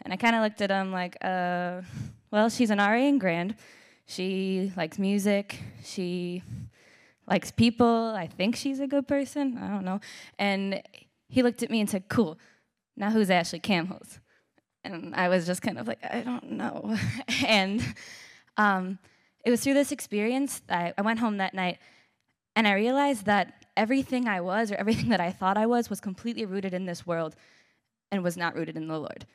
[0.00, 1.82] And I kind of looked at him like, uh,
[2.30, 3.56] Well, she's an RA in Grand.
[4.06, 5.60] She likes music.
[5.82, 6.42] She
[7.26, 8.14] likes people.
[8.16, 9.58] I think she's a good person.
[9.58, 10.00] I don't know.
[10.38, 10.82] And
[11.28, 12.38] he looked at me and said, Cool.
[12.96, 14.18] Now who's Ashley Camhills?
[14.84, 16.96] And I was just kind of like, I don't know.
[17.46, 17.82] and
[18.56, 18.98] um,
[19.44, 21.78] it was through this experience, I, I went home that night
[22.54, 26.00] and I realized that everything I was or everything that I thought I was was
[26.00, 27.34] completely rooted in this world
[28.10, 29.26] and was not rooted in the Lord.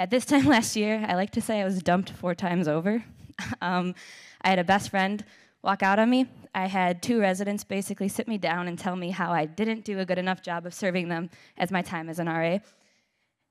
[0.00, 3.04] At this time last year, I like to say I was dumped four times over.
[3.60, 3.94] um,
[4.40, 5.22] I had a best friend
[5.62, 6.26] walk out on me.
[6.54, 9.98] I had two residents basically sit me down and tell me how I didn't do
[9.98, 12.60] a good enough job of serving them as my time as an RA.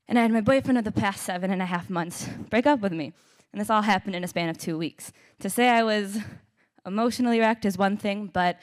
[0.07, 2.79] And I had my boyfriend of the past seven and a half months break up
[2.79, 3.13] with me.
[3.53, 5.13] And this all happened in a span of two weeks.
[5.41, 6.17] To say I was
[6.83, 8.57] emotionally wrecked is one thing, but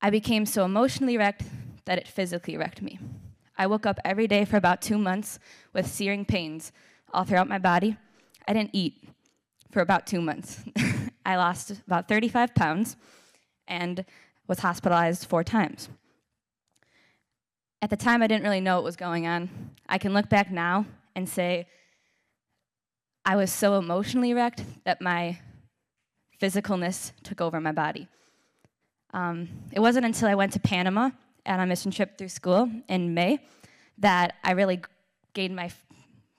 [0.00, 1.42] I became so emotionally wrecked
[1.84, 3.00] that it physically wrecked me.
[3.58, 5.40] I woke up every day for about two months
[5.72, 6.70] with searing pains
[7.12, 7.96] all throughout my body.
[8.46, 9.08] I didn't eat
[9.70, 10.62] for about two months.
[11.26, 12.96] I lost about 35 pounds
[13.68, 14.04] and
[14.46, 15.88] was hospitalized four times.
[17.80, 19.48] At the time, I didn't really know what was going on.
[19.88, 21.66] I can look back now and say
[23.24, 25.38] I was so emotionally wrecked that my
[26.40, 28.08] physicalness took over my body.
[29.14, 31.10] Um, it wasn't until I went to Panama
[31.46, 33.38] on a mission trip through school in May
[33.98, 34.80] that I really
[35.34, 35.70] gained my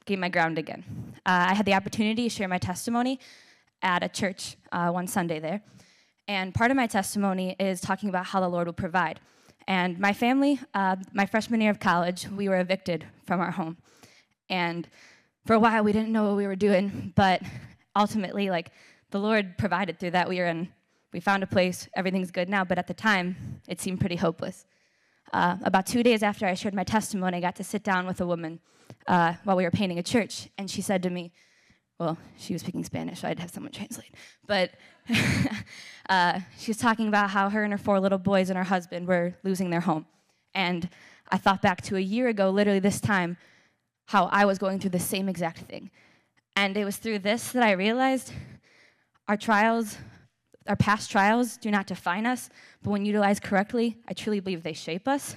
[0.06, 0.84] gain my ground again.
[1.26, 3.20] Uh, I had the opportunity to share my testimony
[3.82, 5.62] at a church uh, one Sunday there.
[6.28, 9.20] And part of my testimony is talking about how the Lord will provide.
[9.68, 13.78] And my family, uh, my freshman year of college, we were evicted from our home.
[14.50, 14.88] And
[15.46, 17.42] for a while, we didn't know what we were doing, but
[17.96, 18.72] ultimately, like,
[19.12, 20.28] the Lord provided through that.
[20.28, 20.70] We were in,
[21.12, 24.66] we found a place, everything's good now, but at the time, it seemed pretty hopeless.
[25.32, 28.22] Uh, about two days after I shared my testimony, I got to sit down with
[28.22, 28.60] a woman
[29.08, 31.32] uh, while we were painting a church, and she said to me,
[32.00, 34.14] well, she was speaking Spanish, so I'd have someone translate.
[34.48, 34.72] But
[36.10, 39.08] uh, she was talking about how her and her four little boys and her husband
[39.08, 40.06] were losing their home.
[40.54, 40.90] And
[41.30, 43.38] I thought back to a year ago, literally this time,
[44.08, 45.92] how I was going through the same exact thing.
[46.56, 48.34] And it was through this that I realized
[49.28, 49.98] our trials,
[50.68, 52.50] our past trials, do not define us,
[52.84, 55.36] but when utilized correctly, I truly believe they shape us.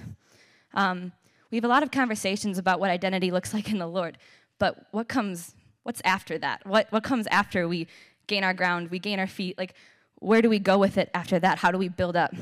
[0.73, 1.11] Um,
[1.51, 4.17] we have a lot of conversations about what identity looks like in the Lord,
[4.59, 6.65] but what comes, what's after that?
[6.65, 7.87] What, what comes after we
[8.27, 9.57] gain our ground, we gain our feet?
[9.57, 9.73] Like,
[10.19, 11.59] where do we go with it after that?
[11.59, 12.33] How do we build up?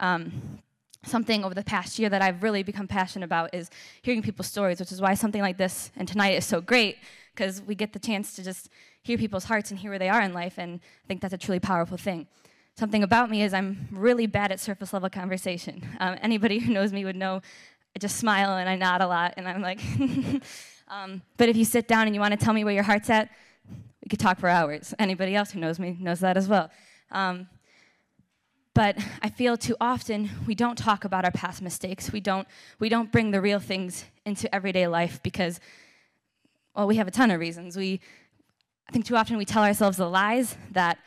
[0.00, 0.60] Um,
[1.06, 3.70] something over the past year that I've really become passionate about is
[4.02, 6.98] hearing people's stories, which is why something like this and tonight is so great
[7.34, 8.68] because we get the chance to just
[9.02, 11.38] hear people's hearts and hear where they are in life, and I think that's a
[11.38, 12.26] truly powerful thing.
[12.76, 15.86] Something about me is I'm really bad at surface level conversation.
[16.00, 17.40] Um, anybody who knows me would know
[17.94, 19.80] I just smile and I nod a lot, and I'm like,
[20.88, 23.10] um, but if you sit down and you want to tell me where your heart's
[23.10, 23.30] at,
[24.02, 24.94] we could talk for hours.
[24.98, 26.70] Anybody else who knows me knows that as well.
[27.10, 27.48] Um,
[28.74, 32.12] but I feel too often we don't talk about our past mistakes.
[32.12, 32.46] We don't,
[32.80, 35.60] we don't bring the real things into everyday life because,
[36.74, 37.76] well, we have a ton of reasons.
[37.76, 38.00] We,
[38.88, 40.98] I think too often we tell ourselves the lies that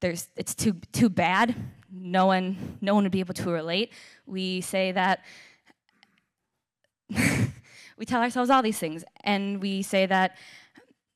[0.00, 1.54] there's it's too too bad.
[1.90, 3.92] No one no one would be able to relate.
[4.26, 5.24] We say that
[7.98, 10.36] we tell ourselves all these things and we say that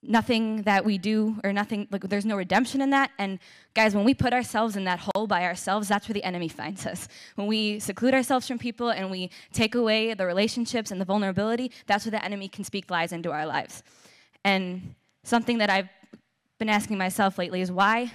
[0.03, 3.11] nothing that we do or nothing like there's no redemption in that.
[3.19, 3.39] And
[3.75, 6.87] guys when we put ourselves in that hole by ourselves that's where the enemy finds
[6.87, 7.07] us.
[7.35, 11.71] When we seclude ourselves from people and we take away the relationships and the vulnerability
[11.87, 13.83] that's where the enemy can speak lies into our lives.
[14.45, 15.89] And something that i've
[16.59, 18.11] been asking myself lately is why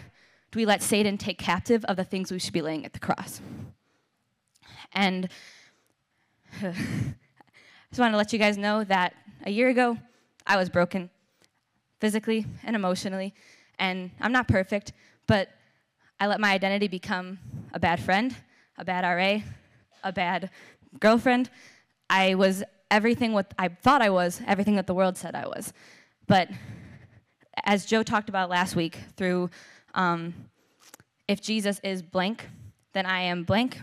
[0.52, 3.00] do we let satan take captive of the things we should be laying at the
[3.00, 3.42] cross?
[4.92, 5.30] And
[7.96, 9.14] just want to let you guys know that
[9.46, 9.98] a year ago
[10.46, 11.10] i was broken
[12.00, 13.34] physically and emotionally.
[13.80, 14.94] And I'm not perfect,
[15.28, 15.50] but
[16.20, 17.40] I let my identity become
[17.74, 18.36] a bad friend,
[18.78, 19.42] a bad RA,
[20.04, 20.50] a bad
[21.00, 21.50] girlfriend.
[22.10, 25.74] I was everything what I thought I was, everything that the world said I was.
[26.28, 26.50] But
[27.64, 29.50] as Joe talked about last week, through
[29.94, 30.34] um,
[31.28, 32.48] if Jesus is blank,
[32.94, 33.80] then I am blank.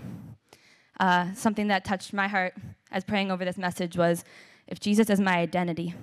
[1.00, 2.54] Uh, something that touched my heart
[2.92, 4.24] as praying over this message was
[4.66, 5.94] if Jesus is my identity,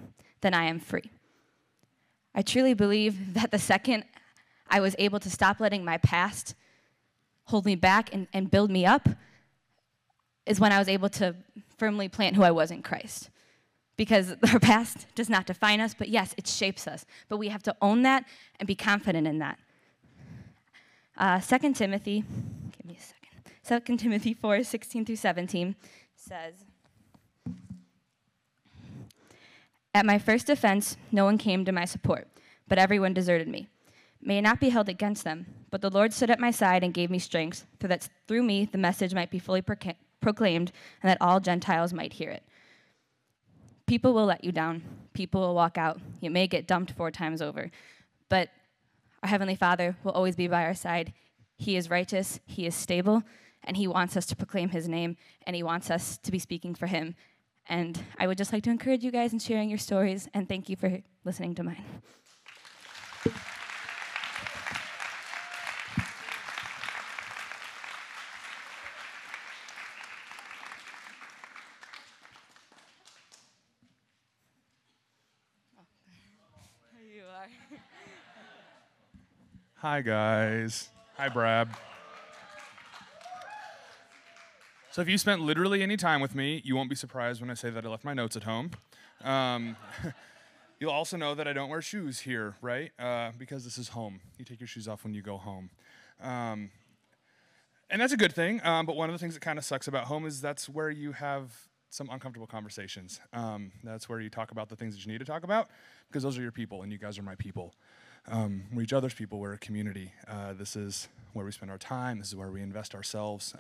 [0.41, 1.09] then I am free.
[2.35, 4.03] I truly believe that the second
[4.69, 6.55] I was able to stop letting my past
[7.45, 9.09] hold me back and, and build me up
[10.45, 11.35] is when I was able to
[11.77, 13.29] firmly plant who I was in Christ.
[13.97, 17.05] Because our past does not define us, but yes, it shapes us.
[17.27, 18.25] But we have to own that
[18.59, 19.59] and be confident in that.
[21.17, 22.23] Uh, 2 Timothy,
[22.77, 23.87] give me a second.
[23.87, 25.75] 2 Timothy 4 16 through 17
[26.15, 26.53] says,
[29.93, 32.27] At my first offense, no one came to my support,
[32.67, 33.67] but everyone deserted me.
[34.21, 36.93] May it not be held against them, but the Lord stood at my side and
[36.93, 40.71] gave me strength, so that through me the message might be fully proca- proclaimed
[41.01, 42.43] and that all Gentiles might hear it.
[43.87, 45.99] People will let you down, people will walk out.
[46.21, 47.71] You may get dumped four times over,
[48.27, 48.49] but
[49.23, 51.13] our Heavenly Father will always be by our side.
[51.57, 53.23] He is righteous, He is stable,
[53.63, 56.75] and He wants us to proclaim His name, and He wants us to be speaking
[56.75, 57.15] for Him
[57.67, 60.69] and I would just like to encourage you guys in sharing your stories, and thank
[60.69, 61.85] you for listening to mine.
[79.81, 80.89] Hi, guys.
[81.15, 81.69] Hi, Brad.
[84.91, 87.53] So if you spent literally any time with me, you won't be surprised when I
[87.53, 88.71] say that I left my notes at home.
[89.23, 89.77] Um,
[90.79, 92.91] you'll also know that I don't wear shoes here, right?
[92.97, 94.19] Uh, because this is home.
[94.39, 95.69] You take your shoes off when you go home.
[96.19, 96.71] Um,
[97.91, 98.65] and that's a good thing.
[98.65, 100.89] Um, but one of the things that kind of sucks about home is that's where
[100.89, 101.51] you have
[101.91, 103.19] some uncomfortable conversations.
[103.31, 105.69] Um, that's where you talk about the things that you need to talk about
[106.07, 107.75] because those are your people and you guys are my people.
[108.27, 109.39] Um, we're each other's people.
[109.39, 110.13] We're a community.
[110.27, 112.17] Uh, this is where we spend our time.
[112.17, 113.53] This is where we invest ourselves.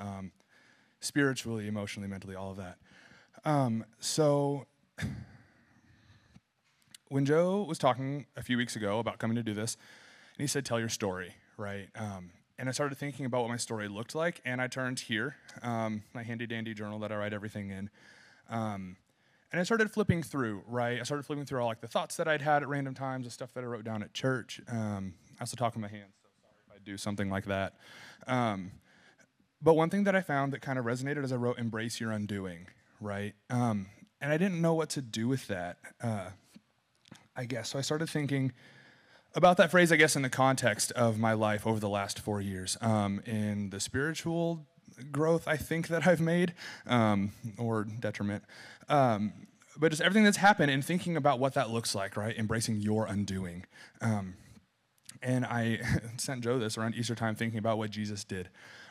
[0.99, 2.77] Um, spiritually, emotionally, mentally, all of that.
[3.45, 4.65] Um, so,
[7.07, 9.77] when Joe was talking a few weeks ago about coming to do this,
[10.37, 11.87] and he said, Tell your story, right?
[11.95, 15.37] Um, and I started thinking about what my story looked like, and I turned here,
[15.63, 17.89] um, my handy dandy journal that I write everything in.
[18.49, 18.97] Um,
[19.51, 20.99] and I started flipping through, right?
[20.99, 23.31] I started flipping through all like the thoughts that I'd had at random times, the
[23.31, 24.61] stuff that I wrote down at church.
[24.67, 27.75] Um, I also talk with my hands, so sorry if I do something like that.
[29.61, 32.11] But one thing that I found that kind of resonated as I wrote "Embrace Your
[32.11, 32.67] Undoing,"
[33.01, 33.33] right?
[33.49, 33.87] Um,
[34.21, 35.77] and I didn't know what to do with that.
[36.01, 36.29] Uh,
[37.35, 37.79] I guess so.
[37.79, 38.53] I started thinking
[39.35, 42.41] about that phrase, I guess, in the context of my life over the last four
[42.41, 44.65] years, um, in the spiritual
[45.11, 46.53] growth I think that I've made,
[46.87, 48.43] um, or detriment.
[48.89, 49.33] Um,
[49.77, 52.37] but just everything that's happened and thinking about what that looks like, right?
[52.37, 53.65] Embracing your undoing.
[54.01, 54.35] Um,
[55.21, 55.79] and I
[56.17, 58.49] sent Joe this around Easter time thinking about what Jesus did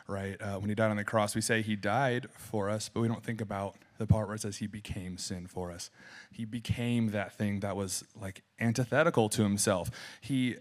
[0.09, 0.41] right?
[0.41, 3.07] Uh, when he died on the cross, we say he died for us, but we
[3.07, 5.89] don't think about the part where it says he became sin for us.
[6.31, 9.91] He became that thing that was like antithetical to himself.
[10.21, 10.55] He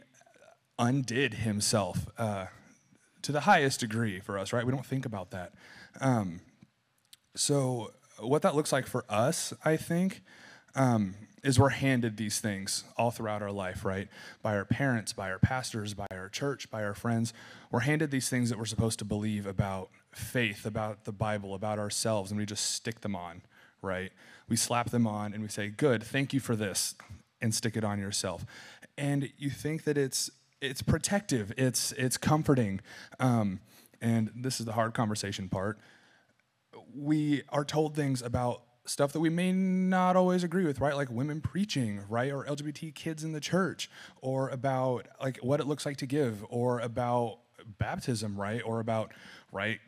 [0.78, 2.46] undid himself uh,
[3.22, 4.64] to the highest degree for us, right?
[4.64, 5.52] We don't think about that.
[6.00, 6.40] Um,
[7.34, 10.22] so, what that looks like for us, I think,
[10.74, 14.08] um, is we're handed these things all throughout our life, right?
[14.42, 17.32] By our parents, by our pastors, by our church, by our friends.
[17.70, 21.78] We're handed these things that we're supposed to believe about faith, about the Bible, about
[21.78, 23.42] ourselves, and we just stick them on,
[23.82, 24.12] right?
[24.48, 26.94] We slap them on and we say, Good, thank you for this,
[27.40, 28.44] and stick it on yourself.
[28.96, 30.30] And you think that it's
[30.60, 32.80] it's protective, it's it's comforting.
[33.20, 33.60] Um,
[34.00, 35.78] and this is the hard conversation part.
[36.94, 40.94] We are told things about stuff that we may not always agree with, right?
[40.96, 42.32] Like women preaching, right?
[42.32, 46.44] Or LGBT kids in the church, or about like what it looks like to give,
[46.48, 47.38] or about
[47.78, 48.62] baptism, right?
[48.64, 49.12] Or about,
[49.52, 49.80] right,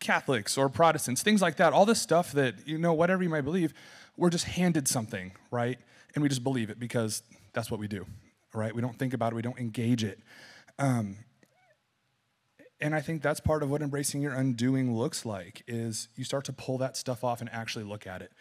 [0.00, 1.72] Catholics or Protestants, things like that.
[1.72, 3.72] All this stuff that, you know, whatever you might believe,
[4.16, 5.78] we're just handed something, right?
[6.14, 8.06] And we just believe it because that's what we do,
[8.54, 8.74] right?
[8.74, 10.20] We don't think about it, we don't engage it.
[10.78, 11.16] Um,
[12.80, 16.44] and I think that's part of what embracing your undoing looks like is you start
[16.46, 18.32] to pull that stuff off and actually look at it.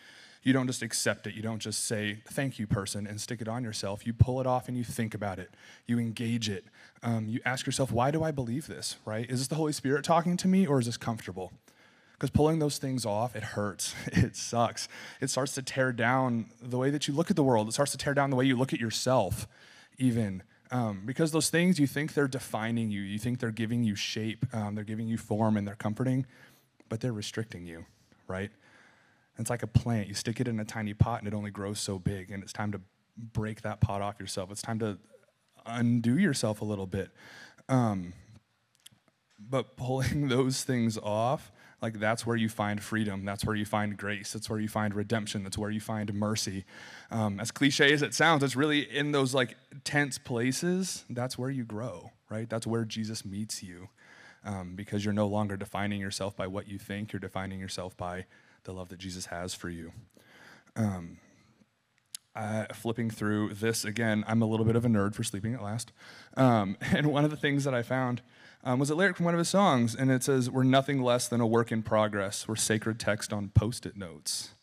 [0.43, 1.33] You don't just accept it.
[1.33, 4.05] You don't just say, thank you, person, and stick it on yourself.
[4.05, 5.49] You pull it off and you think about it.
[5.87, 6.65] You engage it.
[7.01, 9.27] Um, you ask yourself, why do I believe this, right?
[9.27, 11.51] Is this the Holy Spirit talking to me or is this comfortable?
[12.13, 13.95] Because pulling those things off, it hurts.
[14.11, 14.87] It sucks.
[15.19, 17.67] It starts to tear down the way that you look at the world.
[17.67, 19.47] It starts to tear down the way you look at yourself,
[19.97, 20.43] even.
[20.71, 24.45] Um, because those things you think they're defining you, you think they're giving you shape,
[24.53, 26.25] um, they're giving you form, and they're comforting,
[26.89, 27.85] but they're restricting you,
[28.27, 28.51] right?
[29.37, 30.07] It's like a plant.
[30.07, 32.53] You stick it in a tiny pot and it only grows so big, and it's
[32.53, 32.81] time to
[33.17, 34.51] break that pot off yourself.
[34.51, 34.97] It's time to
[35.65, 37.11] undo yourself a little bit.
[37.69, 38.13] Um,
[39.39, 41.51] but pulling those things off,
[41.81, 43.25] like that's where you find freedom.
[43.25, 44.33] That's where you find grace.
[44.33, 45.43] That's where you find redemption.
[45.43, 46.65] That's where you find mercy.
[47.11, 51.03] Um, as cliche as it sounds, it's really in those like tense places.
[51.09, 52.49] That's where you grow, right?
[52.49, 53.89] That's where Jesus meets you,
[54.43, 57.13] um, because you're no longer defining yourself by what you think.
[57.13, 58.25] You're defining yourself by
[58.63, 59.91] the love that Jesus has for you.
[60.75, 61.17] Um,
[62.35, 65.63] uh, flipping through this again, I'm a little bit of a nerd for sleeping at
[65.63, 65.91] last.
[66.35, 68.21] Um, and one of the things that I found
[68.65, 71.27] um, was a lyric from one of his songs, and it says, We're nothing less
[71.27, 72.47] than a work in progress.
[72.47, 74.55] We're sacred text on post it notes,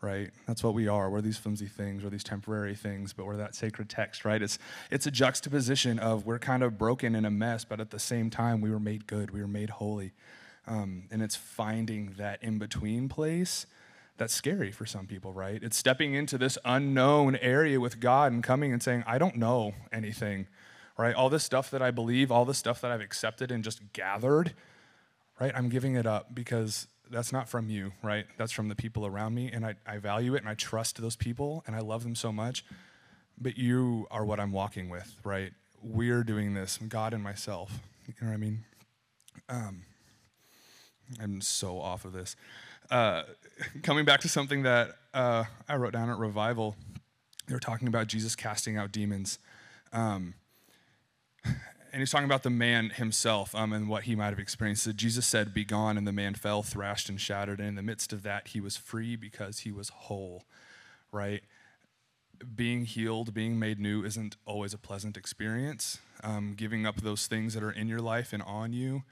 [0.00, 0.30] right?
[0.46, 1.10] That's what we are.
[1.10, 4.40] We're these flimsy things, we're these temporary things, but we're that sacred text, right?
[4.40, 4.58] It's,
[4.90, 8.30] it's a juxtaposition of we're kind of broken in a mess, but at the same
[8.30, 10.14] time, we were made good, we were made holy.
[10.66, 13.66] Um, and it's finding that in between place
[14.16, 15.62] that's scary for some people, right?
[15.62, 19.74] It's stepping into this unknown area with God and coming and saying, I don't know
[19.92, 20.46] anything,
[20.98, 21.14] right?
[21.14, 24.54] All this stuff that I believe, all this stuff that I've accepted and just gathered,
[25.40, 25.52] right?
[25.54, 28.26] I'm giving it up because that's not from you, right?
[28.36, 31.16] That's from the people around me, and I, I value it and I trust those
[31.16, 32.64] people and I love them so much.
[33.38, 35.52] But you are what I'm walking with, right?
[35.82, 37.80] We're doing this, God and myself.
[38.06, 38.64] You know what I mean?
[39.48, 39.82] Um,
[41.22, 42.34] I'm so off of this.
[42.90, 43.24] Uh,
[43.82, 46.76] coming back to something that uh, I wrote down at Revival,
[47.46, 49.38] they were talking about Jesus casting out demons.
[49.92, 50.34] Um,
[51.96, 54.84] and he's talking about the man himself um, and what he might have experienced.
[54.84, 57.58] So Jesus said, Be gone, and the man fell, thrashed, and shattered.
[57.58, 60.44] And in the midst of that, he was free because he was whole,
[61.10, 61.42] right?
[62.54, 65.98] Being healed, being made new isn't always a pleasant experience.
[66.22, 69.04] Um, giving up those things that are in your life and on you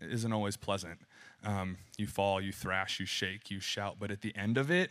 [0.00, 0.98] isn't always pleasant.
[1.44, 4.90] Um, you fall, you thrash, you shake, you shout, but at the end of it,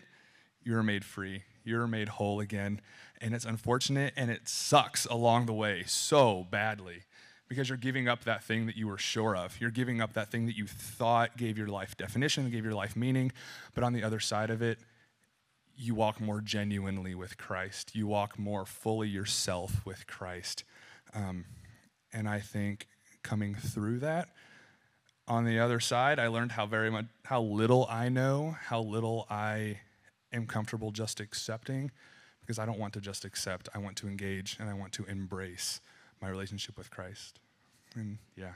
[0.64, 1.44] you're made free.
[1.64, 2.82] You're made whole again.
[3.22, 7.04] And it's unfortunate and it sucks along the way so badly
[7.48, 9.60] because you're giving up that thing that you were sure of.
[9.62, 12.96] You're giving up that thing that you thought gave your life definition, gave your life
[12.96, 13.32] meaning.
[13.76, 14.80] But on the other side of it,
[15.76, 17.96] you walk more genuinely with Christ.
[17.96, 20.64] You walk more fully yourself with Christ.
[21.14, 21.46] Um,
[22.12, 22.88] and I think
[23.24, 24.30] coming through that,
[25.28, 29.26] on the other side, I learned how very much how little I know, how little
[29.30, 29.80] I
[30.34, 31.92] am comfortable just accepting
[32.42, 33.70] because I don't want to just accept.
[33.74, 35.80] I want to engage and I want to embrace
[36.22, 37.40] my relationship with Christ.
[37.96, 38.54] And yeah.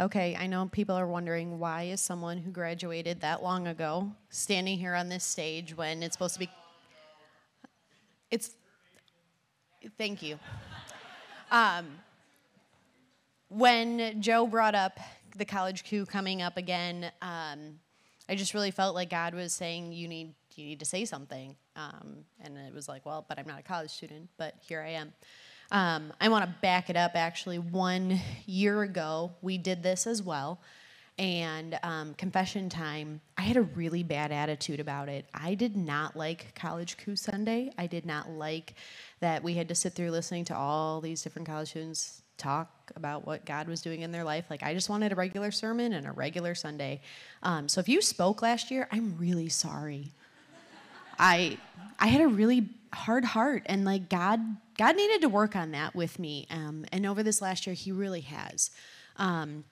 [0.00, 4.78] Okay, I know people are wondering why is someone who graduated that long ago standing
[4.78, 6.50] here on this stage when it's supposed to be.
[8.30, 8.54] It's.
[9.96, 10.38] Thank you.
[11.50, 11.98] Um,
[13.48, 15.00] when Joe brought up
[15.36, 17.80] the college coup coming up again, um,
[18.28, 21.56] I just really felt like God was saying you need you need to say something,
[21.74, 24.90] um, and it was like, well, but I'm not a college student, but here I
[24.90, 25.12] am.
[25.70, 27.12] Um, I want to back it up.
[27.14, 30.60] Actually, one year ago, we did this as well.
[31.18, 35.26] And um, confession time, I had a really bad attitude about it.
[35.34, 37.72] I did not like College Coup Sunday.
[37.76, 38.74] I did not like
[39.20, 43.26] that we had to sit through listening to all these different college students talk about
[43.26, 44.44] what God was doing in their life.
[44.48, 47.00] Like, I just wanted a regular sermon and a regular Sunday.
[47.42, 50.12] Um, so if you spoke last year, I'm really sorry.
[51.18, 51.58] I
[51.98, 54.38] I had a really hard heart, and like God
[54.78, 56.46] God needed to work on that with me.
[56.50, 58.70] Um, and over this last year, He really has.
[59.16, 59.64] Um,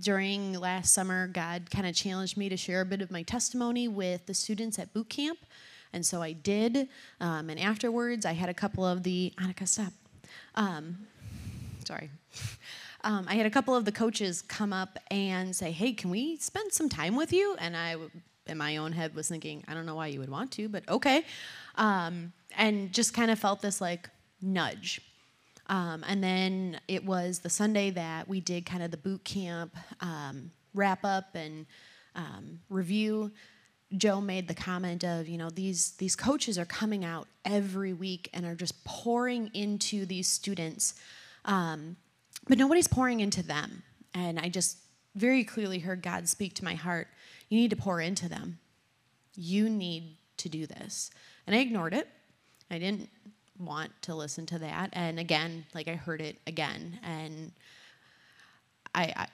[0.00, 3.88] during last summer, God kind of challenged me to share a bit of my testimony
[3.88, 5.38] with the students at boot camp.
[5.92, 6.88] And so I did.
[7.20, 9.92] Um, and afterwards, I had a couple of the, Annika, stop.
[10.54, 11.06] Um,
[11.84, 12.10] sorry.
[13.04, 16.36] Um, I had a couple of the coaches come up and say, hey, can we
[16.36, 17.56] spend some time with you?
[17.58, 17.96] And I,
[18.46, 20.88] in my own head, was thinking, I don't know why you would want to, but
[20.88, 21.24] okay.
[21.76, 24.08] Um, and just kind of felt this like
[24.40, 25.00] nudge.
[25.68, 29.76] Um, and then it was the Sunday that we did kind of the boot camp
[30.00, 31.66] um, wrap up and
[32.14, 33.30] um, review.
[33.96, 38.28] Joe made the comment of, you know, these these coaches are coming out every week
[38.32, 40.94] and are just pouring into these students,
[41.44, 41.96] um,
[42.48, 43.82] but nobody's pouring into them.
[44.14, 44.78] And I just
[45.14, 47.08] very clearly heard God speak to my heart.
[47.52, 48.60] You need to pour into them.
[49.34, 51.10] You need to do this.
[51.46, 52.08] And I ignored it.
[52.70, 53.10] I didn't
[53.58, 54.88] want to listen to that.
[54.94, 57.52] And again, like I heard it again, and
[58.94, 59.26] I, I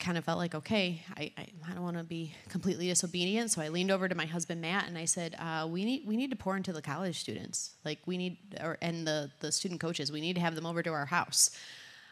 [0.00, 3.52] kind of felt like, okay, I, I, I don't want to be completely disobedient.
[3.52, 6.16] So I leaned over to my husband Matt and I said, uh, we need we
[6.16, 9.80] need to pour into the college students, like we need, or and the the student
[9.80, 11.56] coaches, we need to have them over to our house.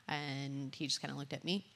[0.07, 1.67] And he just kind of looked at me.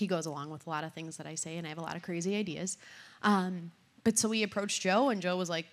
[0.00, 1.82] He goes along with a lot of things that I say, and I have a
[1.82, 2.78] lot of crazy ideas.
[3.22, 3.70] Um,
[4.02, 5.66] but so we approached Joe, and Joe was like,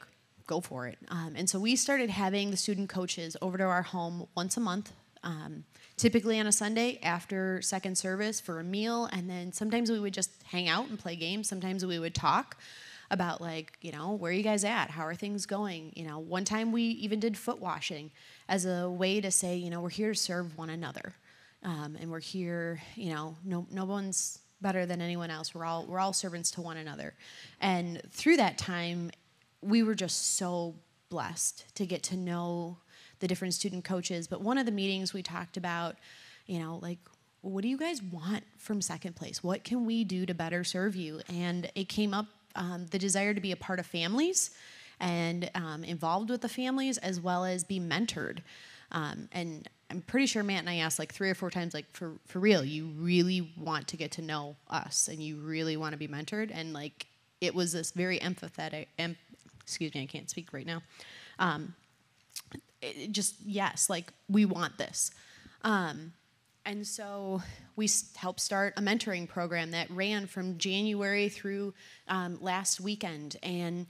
[0.48, 0.98] go for it.
[1.08, 4.60] Um, and so we started having the student coaches over to our home once a
[4.60, 4.92] month,
[5.24, 5.64] um,
[5.96, 9.06] typically on a Sunday after second service for a meal.
[9.14, 11.48] And then sometimes we would just hang out and play games.
[11.48, 12.58] Sometimes we would talk
[13.10, 14.90] about, like, you know, where are you guys at?
[14.90, 15.94] How are things going?
[15.96, 18.12] You know, one time we even did foot washing
[18.50, 21.14] as a way to say, you know, we're here to serve one another.
[21.68, 25.54] Um, and we're here, you know, no, no one's better than anyone else.
[25.54, 27.14] We're all, we're all servants to one another.
[27.60, 29.12] And through that time,
[29.62, 30.76] we were just so
[31.10, 32.78] blessed to get to know
[33.20, 34.28] the different student coaches.
[34.30, 35.98] But one of the meetings we talked about,
[36.46, 37.00] you know, like,
[37.42, 39.44] what do you guys want from second place?
[39.44, 41.20] What can we do to better serve you?
[41.28, 44.52] And it came up um, the desire to be a part of families
[45.02, 48.40] and um, involved with the families as well as be mentored.
[48.94, 51.86] Um, and I'm pretty sure Matt and I asked like three or four times, like
[51.92, 55.94] for for real, you really want to get to know us and you really want
[55.94, 57.08] to be mentored, and like
[57.40, 59.18] it was this very empathetic, em-
[59.62, 60.82] excuse me, I can't speak right now.
[61.40, 61.76] Um,
[62.82, 65.12] it just yes, like we want this.
[65.64, 66.14] Um,
[66.66, 67.42] and so
[67.78, 71.74] we helped start a mentoring program that ran from January through
[72.10, 73.88] um, last weekend, and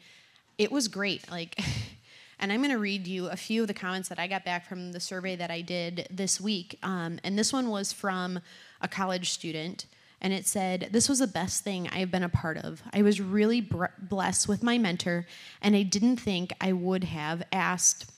[0.59, 1.29] it was great.
[1.31, 1.59] Like,
[2.39, 4.67] and I'm going to read you a few of the comments that I got back
[4.67, 6.77] from the survey that I did this week.
[6.83, 8.39] Um, and this one was from
[8.81, 9.85] a college student,
[10.21, 12.83] and it said, This was the best thing I've been a part of.
[12.93, 13.67] I was really
[13.99, 15.25] blessed with my mentor,
[15.61, 18.11] and I didn't think I would have asked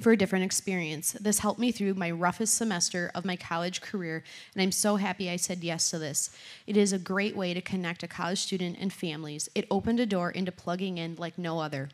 [0.00, 1.12] for a different experience.
[1.12, 4.22] This helped me through my roughest semester of my college career,
[4.54, 6.30] and I'm so happy I said yes to this.
[6.66, 9.48] It is a great way to connect a college student and families.
[9.56, 11.88] It opened a door into plugging in like no other.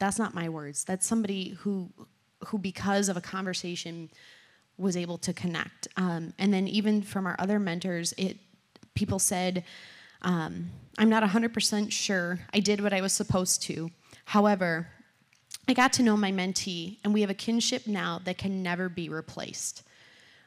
[0.00, 0.82] That's not my words.
[0.82, 1.90] That's somebody who,
[2.46, 4.10] who because of a conversation,
[4.76, 5.88] was able to connect.
[5.96, 8.38] Um, and then even from our other mentors, it
[8.94, 9.62] people said,
[10.22, 13.90] um, "I'm not 100% sure I did what I was supposed to.
[14.24, 14.88] However,
[15.68, 18.88] I got to know my mentee, and we have a kinship now that can never
[18.88, 19.82] be replaced.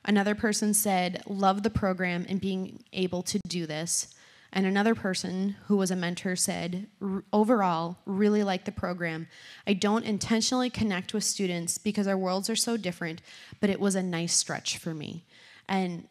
[0.04, 4.14] Another person said, Love the program and being able to do this.
[4.56, 6.88] And another person who was a mentor said,
[7.34, 9.28] Overall, really like the program.
[9.66, 13.24] I don't intentionally connect with students because our worlds are so different,
[13.60, 15.26] but it was a nice stretch for me.
[15.68, 16.08] And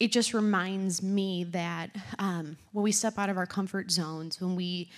[0.00, 4.56] it just reminds me that um, when we step out of our comfort zones, when
[4.56, 4.90] we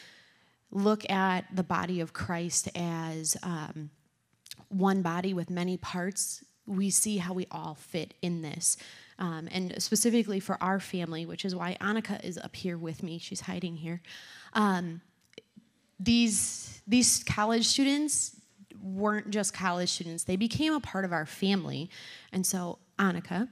[0.71, 3.91] look at the body of Christ as um,
[4.68, 8.77] one body with many parts, we see how we all fit in this.
[9.21, 13.18] Um, and specifically for our family, which is why Annika is up here with me.
[13.18, 14.01] She's hiding here.
[14.55, 15.03] Um,
[16.01, 18.35] these these college students
[18.83, 21.91] weren't just college students; they became a part of our family.
[22.33, 23.49] And so, Annika,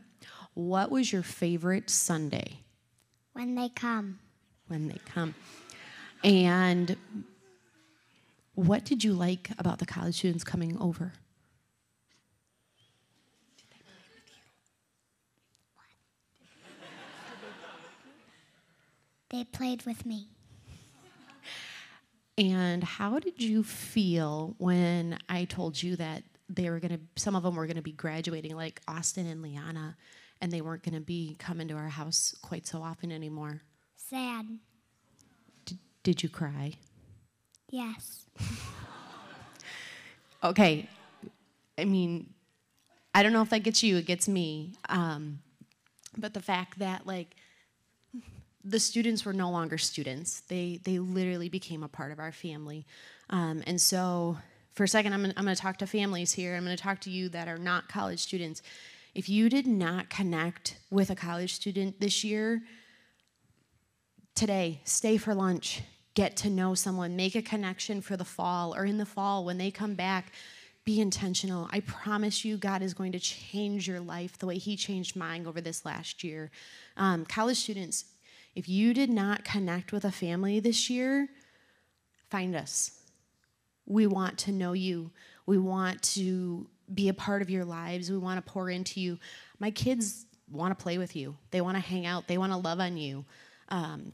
[0.55, 2.61] what was your favorite Sunday?
[3.35, 4.19] When they come.
[4.66, 5.35] When they come.
[6.25, 6.97] And
[8.55, 11.12] what did you like about the college students coming over?
[19.31, 20.29] They played with me.
[22.39, 27.35] And how did you feel when I told you that they were going to, some
[27.35, 29.97] of them were going to be graduating, like Austin and Liana,
[30.41, 33.62] and they weren't going to be coming to our house quite so often anymore?
[33.97, 34.47] Sad.
[36.05, 36.74] Did you cry?
[37.70, 38.26] Yes.
[40.45, 40.89] okay.
[41.76, 42.33] I mean,
[43.14, 44.74] I don't know if that gets you, it gets me.
[44.89, 45.41] Um,
[46.16, 47.35] but the fact that, like,
[48.65, 50.41] the students were no longer students.
[50.41, 52.87] They, they literally became a part of our family.
[53.31, 54.39] Um, and so,
[54.75, 56.55] for a second, I'm gonna, I'm going to talk to families here.
[56.55, 58.63] I'm going to talk to you that are not college students.
[59.15, 62.63] If you did not connect with a college student this year,
[64.37, 65.83] today, stay for lunch,
[66.15, 69.59] get to know someone, make a connection for the fall, or in the fall when
[69.59, 70.33] they come back,
[70.85, 71.69] be intentional.
[71.73, 75.47] I promise you, God is going to change your life the way He changed mine
[75.47, 76.51] over this last year.
[76.97, 78.05] Um, college students,
[78.59, 81.29] if you did not connect with a family this year,
[82.29, 82.91] find us.
[83.87, 85.13] We want to know you.
[85.47, 88.11] We want to be a part of your lives.
[88.11, 89.17] We want to pour into you.
[89.61, 91.37] My kids want to play with you.
[91.53, 92.27] They want to hang out.
[92.27, 93.25] They want to love on you.
[93.69, 94.13] Um,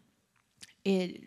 [0.85, 1.23] it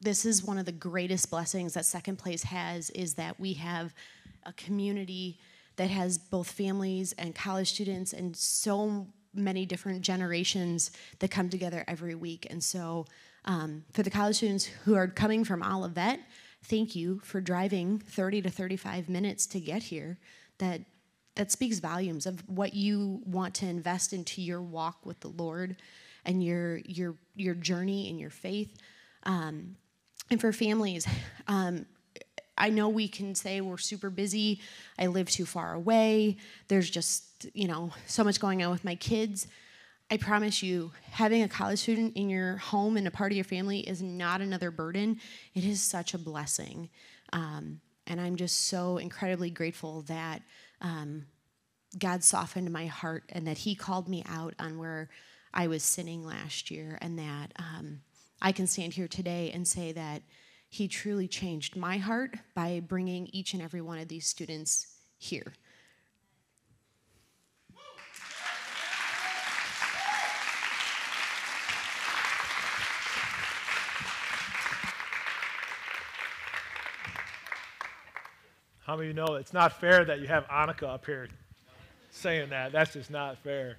[0.00, 3.94] this is one of the greatest blessings that second place has is that we have
[4.44, 5.38] a community
[5.76, 9.06] that has both families and college students and so
[9.38, 12.46] many different generations that come together every week.
[12.50, 13.06] And so,
[13.44, 16.20] um, for the college students who are coming from Olivet,
[16.64, 20.18] thank you for driving 30 to 35 minutes to get here.
[20.58, 20.82] That
[21.36, 25.76] that speaks volumes of what you want to invest into your walk with the Lord
[26.24, 28.76] and your your your journey in your faith.
[29.22, 29.76] Um,
[30.30, 31.06] and for families,
[31.46, 31.86] um,
[32.58, 34.60] I know we can say we're super busy.
[34.98, 36.36] I live too far away.
[36.68, 39.46] There's just, you know, so much going on with my kids.
[40.10, 43.44] I promise you, having a college student in your home and a part of your
[43.44, 45.20] family is not another burden.
[45.54, 46.88] It is such a blessing.
[47.32, 50.42] Um, and I'm just so incredibly grateful that
[50.80, 51.26] um,
[51.98, 55.10] God softened my heart and that He called me out on where
[55.52, 58.00] I was sinning last year, and that um,
[58.40, 60.22] I can stand here today and say that
[60.68, 64.86] he truly changed my heart by bringing each and every one of these students
[65.18, 65.54] here.
[78.88, 81.28] How many of you know it's not fair that you have Annika up here
[82.10, 82.72] saying that?
[82.72, 83.76] That's just not fair.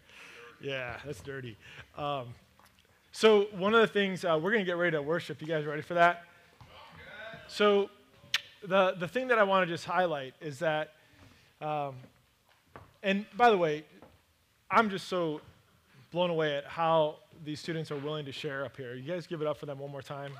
[0.61, 1.57] Yeah, that's dirty.
[1.97, 2.27] Um,
[3.11, 5.41] so, one of the things, uh, we're going to get ready to worship.
[5.41, 6.25] You guys ready for that?
[7.49, 7.89] So,
[8.65, 10.93] the, the thing that I want to just highlight is that,
[11.61, 11.95] um,
[13.01, 13.83] and by the way,
[14.69, 15.41] I'm just so
[16.11, 18.93] blown away at how these students are willing to share up here.
[18.93, 20.31] You guys give it up for them one more time.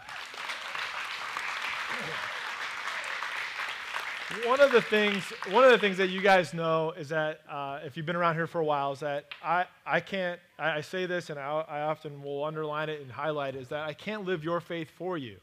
[4.46, 7.80] One of the things, one of the things that you guys know is that uh,
[7.84, 10.40] if you've been around here for a while, is that I, I can't.
[10.60, 13.70] I, I say this, and I, I often will underline it and highlight it, is
[13.70, 15.38] that I can't live your faith for you.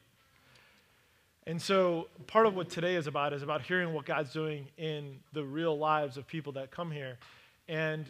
[1.46, 5.20] And so, part of what today is about is about hearing what God's doing in
[5.32, 7.18] the real lives of people that come here,
[7.68, 8.06] and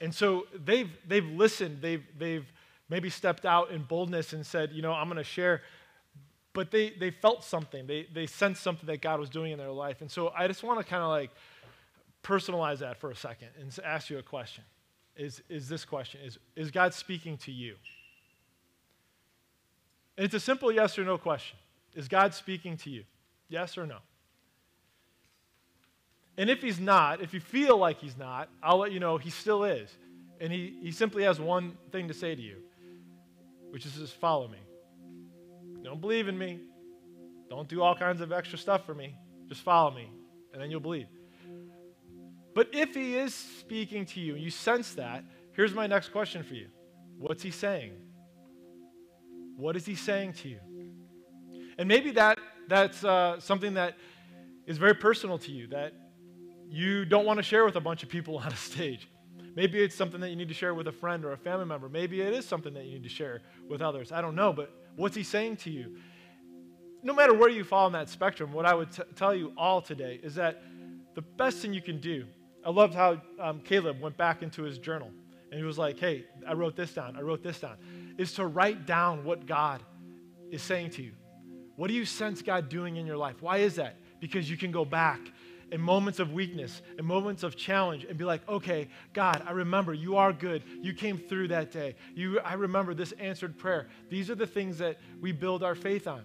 [0.00, 2.46] and so they've they've listened, they've they've
[2.88, 5.62] maybe stepped out in boldness and said, you know, I'm going to share
[6.56, 7.86] but they, they felt something.
[7.86, 10.00] They, they sensed something that God was doing in their life.
[10.00, 11.30] And so I just want to kind of like
[12.24, 14.64] personalize that for a second and ask you a question.
[15.18, 17.74] Is, is this question is, is God speaking to you?
[20.16, 21.58] And it's a simple yes or no question.
[21.96, 23.02] Is God speaking to you?
[23.48, 23.98] Yes or no?
[26.38, 29.30] And if he's not, if you feel like he's not, I'll let you know he
[29.30, 29.90] still is.
[30.40, 32.58] And he, he simply has one thing to say to you,
[33.70, 34.58] which is just follow me
[35.86, 36.58] don't believe in me,
[37.48, 39.14] don't do all kinds of extra stuff for me.
[39.48, 40.10] Just follow me,
[40.52, 41.06] and then you'll believe.
[42.56, 45.22] But if he is speaking to you, and you sense that,
[45.52, 46.66] here's my next question for you
[47.18, 47.92] What's he saying?
[49.56, 50.58] What is he saying to you?
[51.78, 53.96] And maybe that, that's uh, something that
[54.66, 55.92] is very personal to you, that
[56.68, 59.08] you don't want to share with a bunch of people on a stage.
[59.54, 61.88] Maybe it's something that you need to share with a friend or a family member.
[61.88, 64.12] Maybe it is something that you need to share with others.
[64.12, 65.96] I don't know, but What's he saying to you?
[67.02, 69.80] No matter where you fall on that spectrum, what I would t- tell you all
[69.82, 70.62] today is that
[71.14, 72.24] the best thing you can do,
[72.64, 75.10] I loved how um, Caleb went back into his journal
[75.50, 77.76] and he was like, hey, I wrote this down, I wrote this down,
[78.18, 79.82] is to write down what God
[80.50, 81.12] is saying to you.
[81.76, 83.36] What do you sense God doing in your life?
[83.40, 83.96] Why is that?
[84.20, 85.20] Because you can go back
[85.72, 89.92] in moments of weakness, in moments of challenge, and be like, okay, God, I remember
[89.92, 90.62] you are good.
[90.80, 91.96] You came through that day.
[92.14, 93.88] You, I remember this answered prayer.
[94.08, 96.22] These are the things that we build our faith on.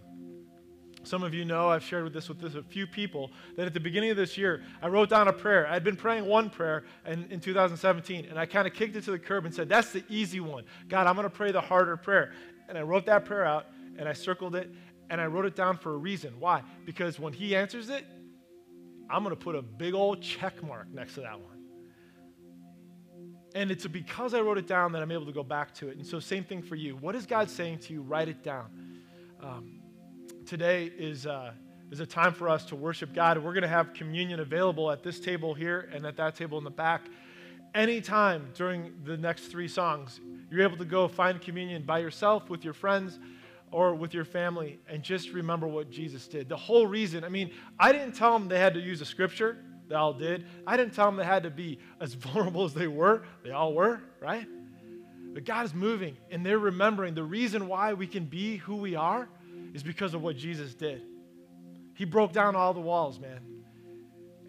[1.03, 3.73] Some of you know I've shared with this with this a few people that at
[3.73, 5.67] the beginning of this year I wrote down a prayer.
[5.67, 9.11] I'd been praying one prayer in, in 2017, and I kind of kicked it to
[9.11, 10.63] the curb and said, "That's the easy one.
[10.89, 12.33] God, I'm going to pray the harder prayer."
[12.69, 13.65] And I wrote that prayer out
[13.97, 14.73] and I circled it
[15.12, 16.34] and I wrote it down for a reason.
[16.39, 16.64] Why?
[16.86, 18.05] Because when He answers it,
[19.09, 21.59] I'm going to put a big old check mark next to that one.
[23.53, 25.97] And it's because I wrote it down that I'm able to go back to it.
[25.97, 26.95] And so, same thing for you.
[26.95, 28.01] What is God saying to you?
[28.01, 28.68] Write it down.
[29.43, 29.82] Um,
[30.45, 31.51] today is uh,
[31.91, 33.38] is a time for us to worship God.
[33.38, 36.64] We're going to have communion available at this table here and at that table in
[36.64, 37.01] the back.
[37.76, 42.64] Anytime during the next three songs, you're able to go find communion by yourself, with
[42.64, 43.20] your friends,
[43.72, 46.49] or with your family, and just remember what Jesus did.
[46.49, 49.57] The whole reason, I mean, I didn't tell them they had to use a scripture,
[49.88, 50.45] they all did.
[50.65, 53.74] I didn't tell them they had to be as vulnerable as they were, they all
[53.74, 54.47] were, right?
[55.34, 58.95] But God is moving, and they're remembering the reason why we can be who we
[58.95, 59.30] are
[59.74, 61.03] is because of what Jesus did.
[61.93, 63.39] He broke down all the walls, man.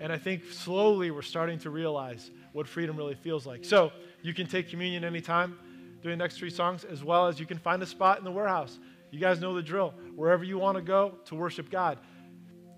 [0.01, 3.65] And I think slowly we're starting to realize what freedom really feels like.
[3.65, 3.93] So
[4.23, 5.59] you can take communion anytime
[6.03, 8.31] during the next three songs, as well as you can find a spot in the
[8.31, 8.79] warehouse.
[9.13, 9.95] You guys know the drill.
[10.17, 11.99] Wherever you want to go to worship God,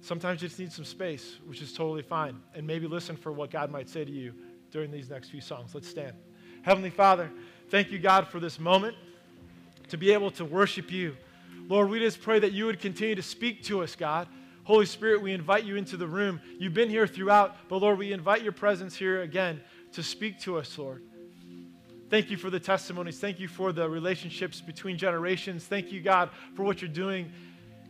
[0.01, 2.41] sometimes you just need some space, which is totally fine.
[2.55, 4.35] And maybe listen for what God might say to you
[4.73, 5.75] during these next few songs.
[5.75, 6.15] Let's stand.
[6.63, 7.31] Heavenly Father,
[7.71, 8.97] thank you, God, for this moment
[9.89, 11.17] to be able to worship you.
[11.69, 14.27] Lord, we just pray that you would continue to speak to us, God.
[14.65, 16.41] Holy Spirit, we invite you into the room.
[16.59, 19.61] You've been here throughout, but Lord, we invite your presence here again
[19.93, 21.03] to speak to us, Lord.
[22.15, 23.19] Thank you for the testimonies.
[23.19, 25.65] Thank you for the relationships between generations.
[25.65, 27.33] Thank you, God, for what you're doing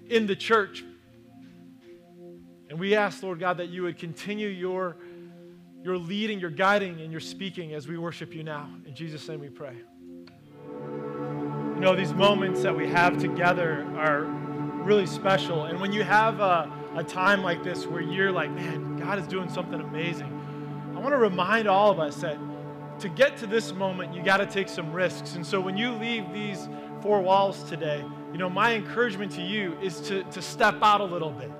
[0.08, 0.82] in the church.
[2.70, 4.96] And we ask, Lord God, that you would continue your,
[5.82, 8.66] your leading, your guiding, and your speaking as we worship you now.
[8.86, 9.76] In Jesus' name we pray.
[10.70, 15.64] You know, these moments that we have together are really special.
[15.64, 19.26] And when you have a, a time like this where you're like, man, God is
[19.26, 20.32] doing something amazing,
[20.96, 22.38] I want to remind all of us that
[23.04, 25.34] to get to this moment, you got to take some risks.
[25.34, 26.70] And so when you leave these
[27.02, 28.02] four walls today,
[28.32, 31.50] you know, my encouragement to you is to, to step out a little bit,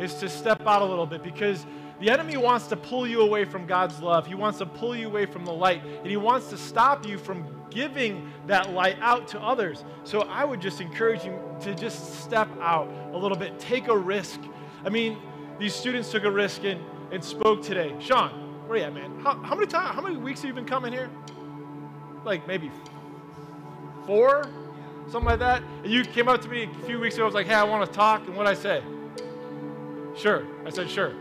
[0.00, 1.66] is to step out a little bit because
[2.00, 4.26] the enemy wants to pull you away from God's love.
[4.26, 7.18] He wants to pull you away from the light, and he wants to stop you
[7.18, 9.84] from giving that light out to others.
[10.04, 13.96] So I would just encourage you to just step out a little bit, take a
[13.96, 14.40] risk.
[14.86, 15.18] I mean,
[15.58, 16.80] these students took a risk and,
[17.12, 17.94] and spoke today.
[18.00, 19.18] Sean, where you at, man?
[19.20, 21.10] How, how many times, how many weeks have you been coming here?
[22.24, 22.70] Like maybe
[24.06, 24.48] four,
[25.08, 25.62] something like that.
[25.82, 27.24] And you came up to me a few weeks ago.
[27.24, 28.82] I was like, "Hey, I want to talk." And what I say?
[30.16, 30.46] Sure.
[30.64, 31.12] I said, "Sure."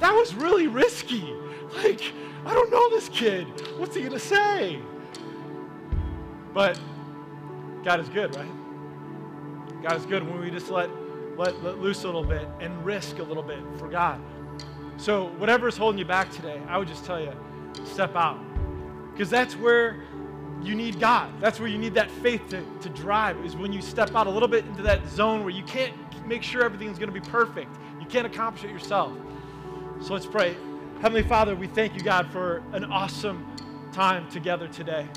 [0.00, 1.34] That was really risky.
[1.82, 2.12] Like,
[2.44, 3.46] I don't know this kid.
[3.78, 4.78] What's he gonna say?
[6.52, 6.78] But
[7.82, 9.82] God is good, right?
[9.82, 10.90] God is good when we just let,
[11.38, 14.20] let, let loose a little bit and risk a little bit for God.
[15.02, 17.32] So, whatever is holding you back today, I would just tell you
[17.82, 18.38] step out.
[19.10, 20.04] Because that's where
[20.62, 21.28] you need God.
[21.40, 24.30] That's where you need that faith to, to drive, is when you step out a
[24.30, 25.92] little bit into that zone where you can't
[26.24, 27.76] make sure everything's going to be perfect.
[27.98, 29.12] You can't accomplish it yourself.
[30.00, 30.54] So, let's pray.
[31.00, 33.44] Heavenly Father, we thank you, God, for an awesome
[33.90, 35.08] time together today.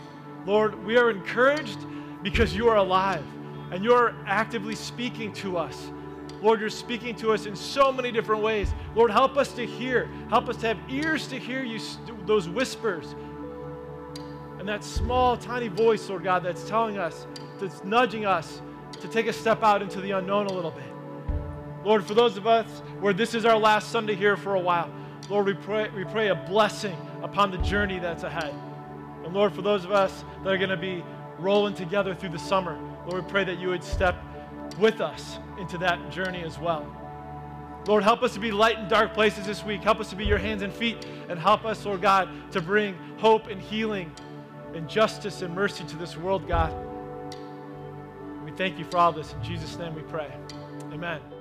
[0.47, 1.85] Lord, we are encouraged
[2.23, 3.23] because you are alive
[3.69, 5.91] and you're actively speaking to us.
[6.41, 8.73] Lord, you're speaking to us in so many different ways.
[8.93, 10.09] Lord, help us to hear.
[10.29, 11.79] Help us to have ears to hear you,
[12.25, 13.15] those whispers.
[14.59, 17.27] And that small, tiny voice, Lord God, that's telling us,
[17.59, 18.61] that's nudging us
[19.01, 20.83] to take a step out into the unknown a little bit.
[21.83, 22.67] Lord, for those of us
[22.99, 24.91] where this is our last Sunday here for a while,
[25.29, 28.53] Lord, we pray, we pray a blessing upon the journey that's ahead.
[29.23, 31.03] And Lord, for those of us that are going to be
[31.37, 34.15] rolling together through the summer, Lord, we pray that you would step
[34.79, 36.85] with us into that journey as well.
[37.87, 39.83] Lord, help us to be light in dark places this week.
[39.83, 42.95] Help us to be your hands and feet, and help us, Lord God, to bring
[43.17, 44.11] hope and healing
[44.73, 46.73] and justice and mercy to this world, God.
[48.43, 49.33] We thank you for all this.
[49.33, 50.31] In Jesus' name we pray.
[50.91, 51.34] Amen.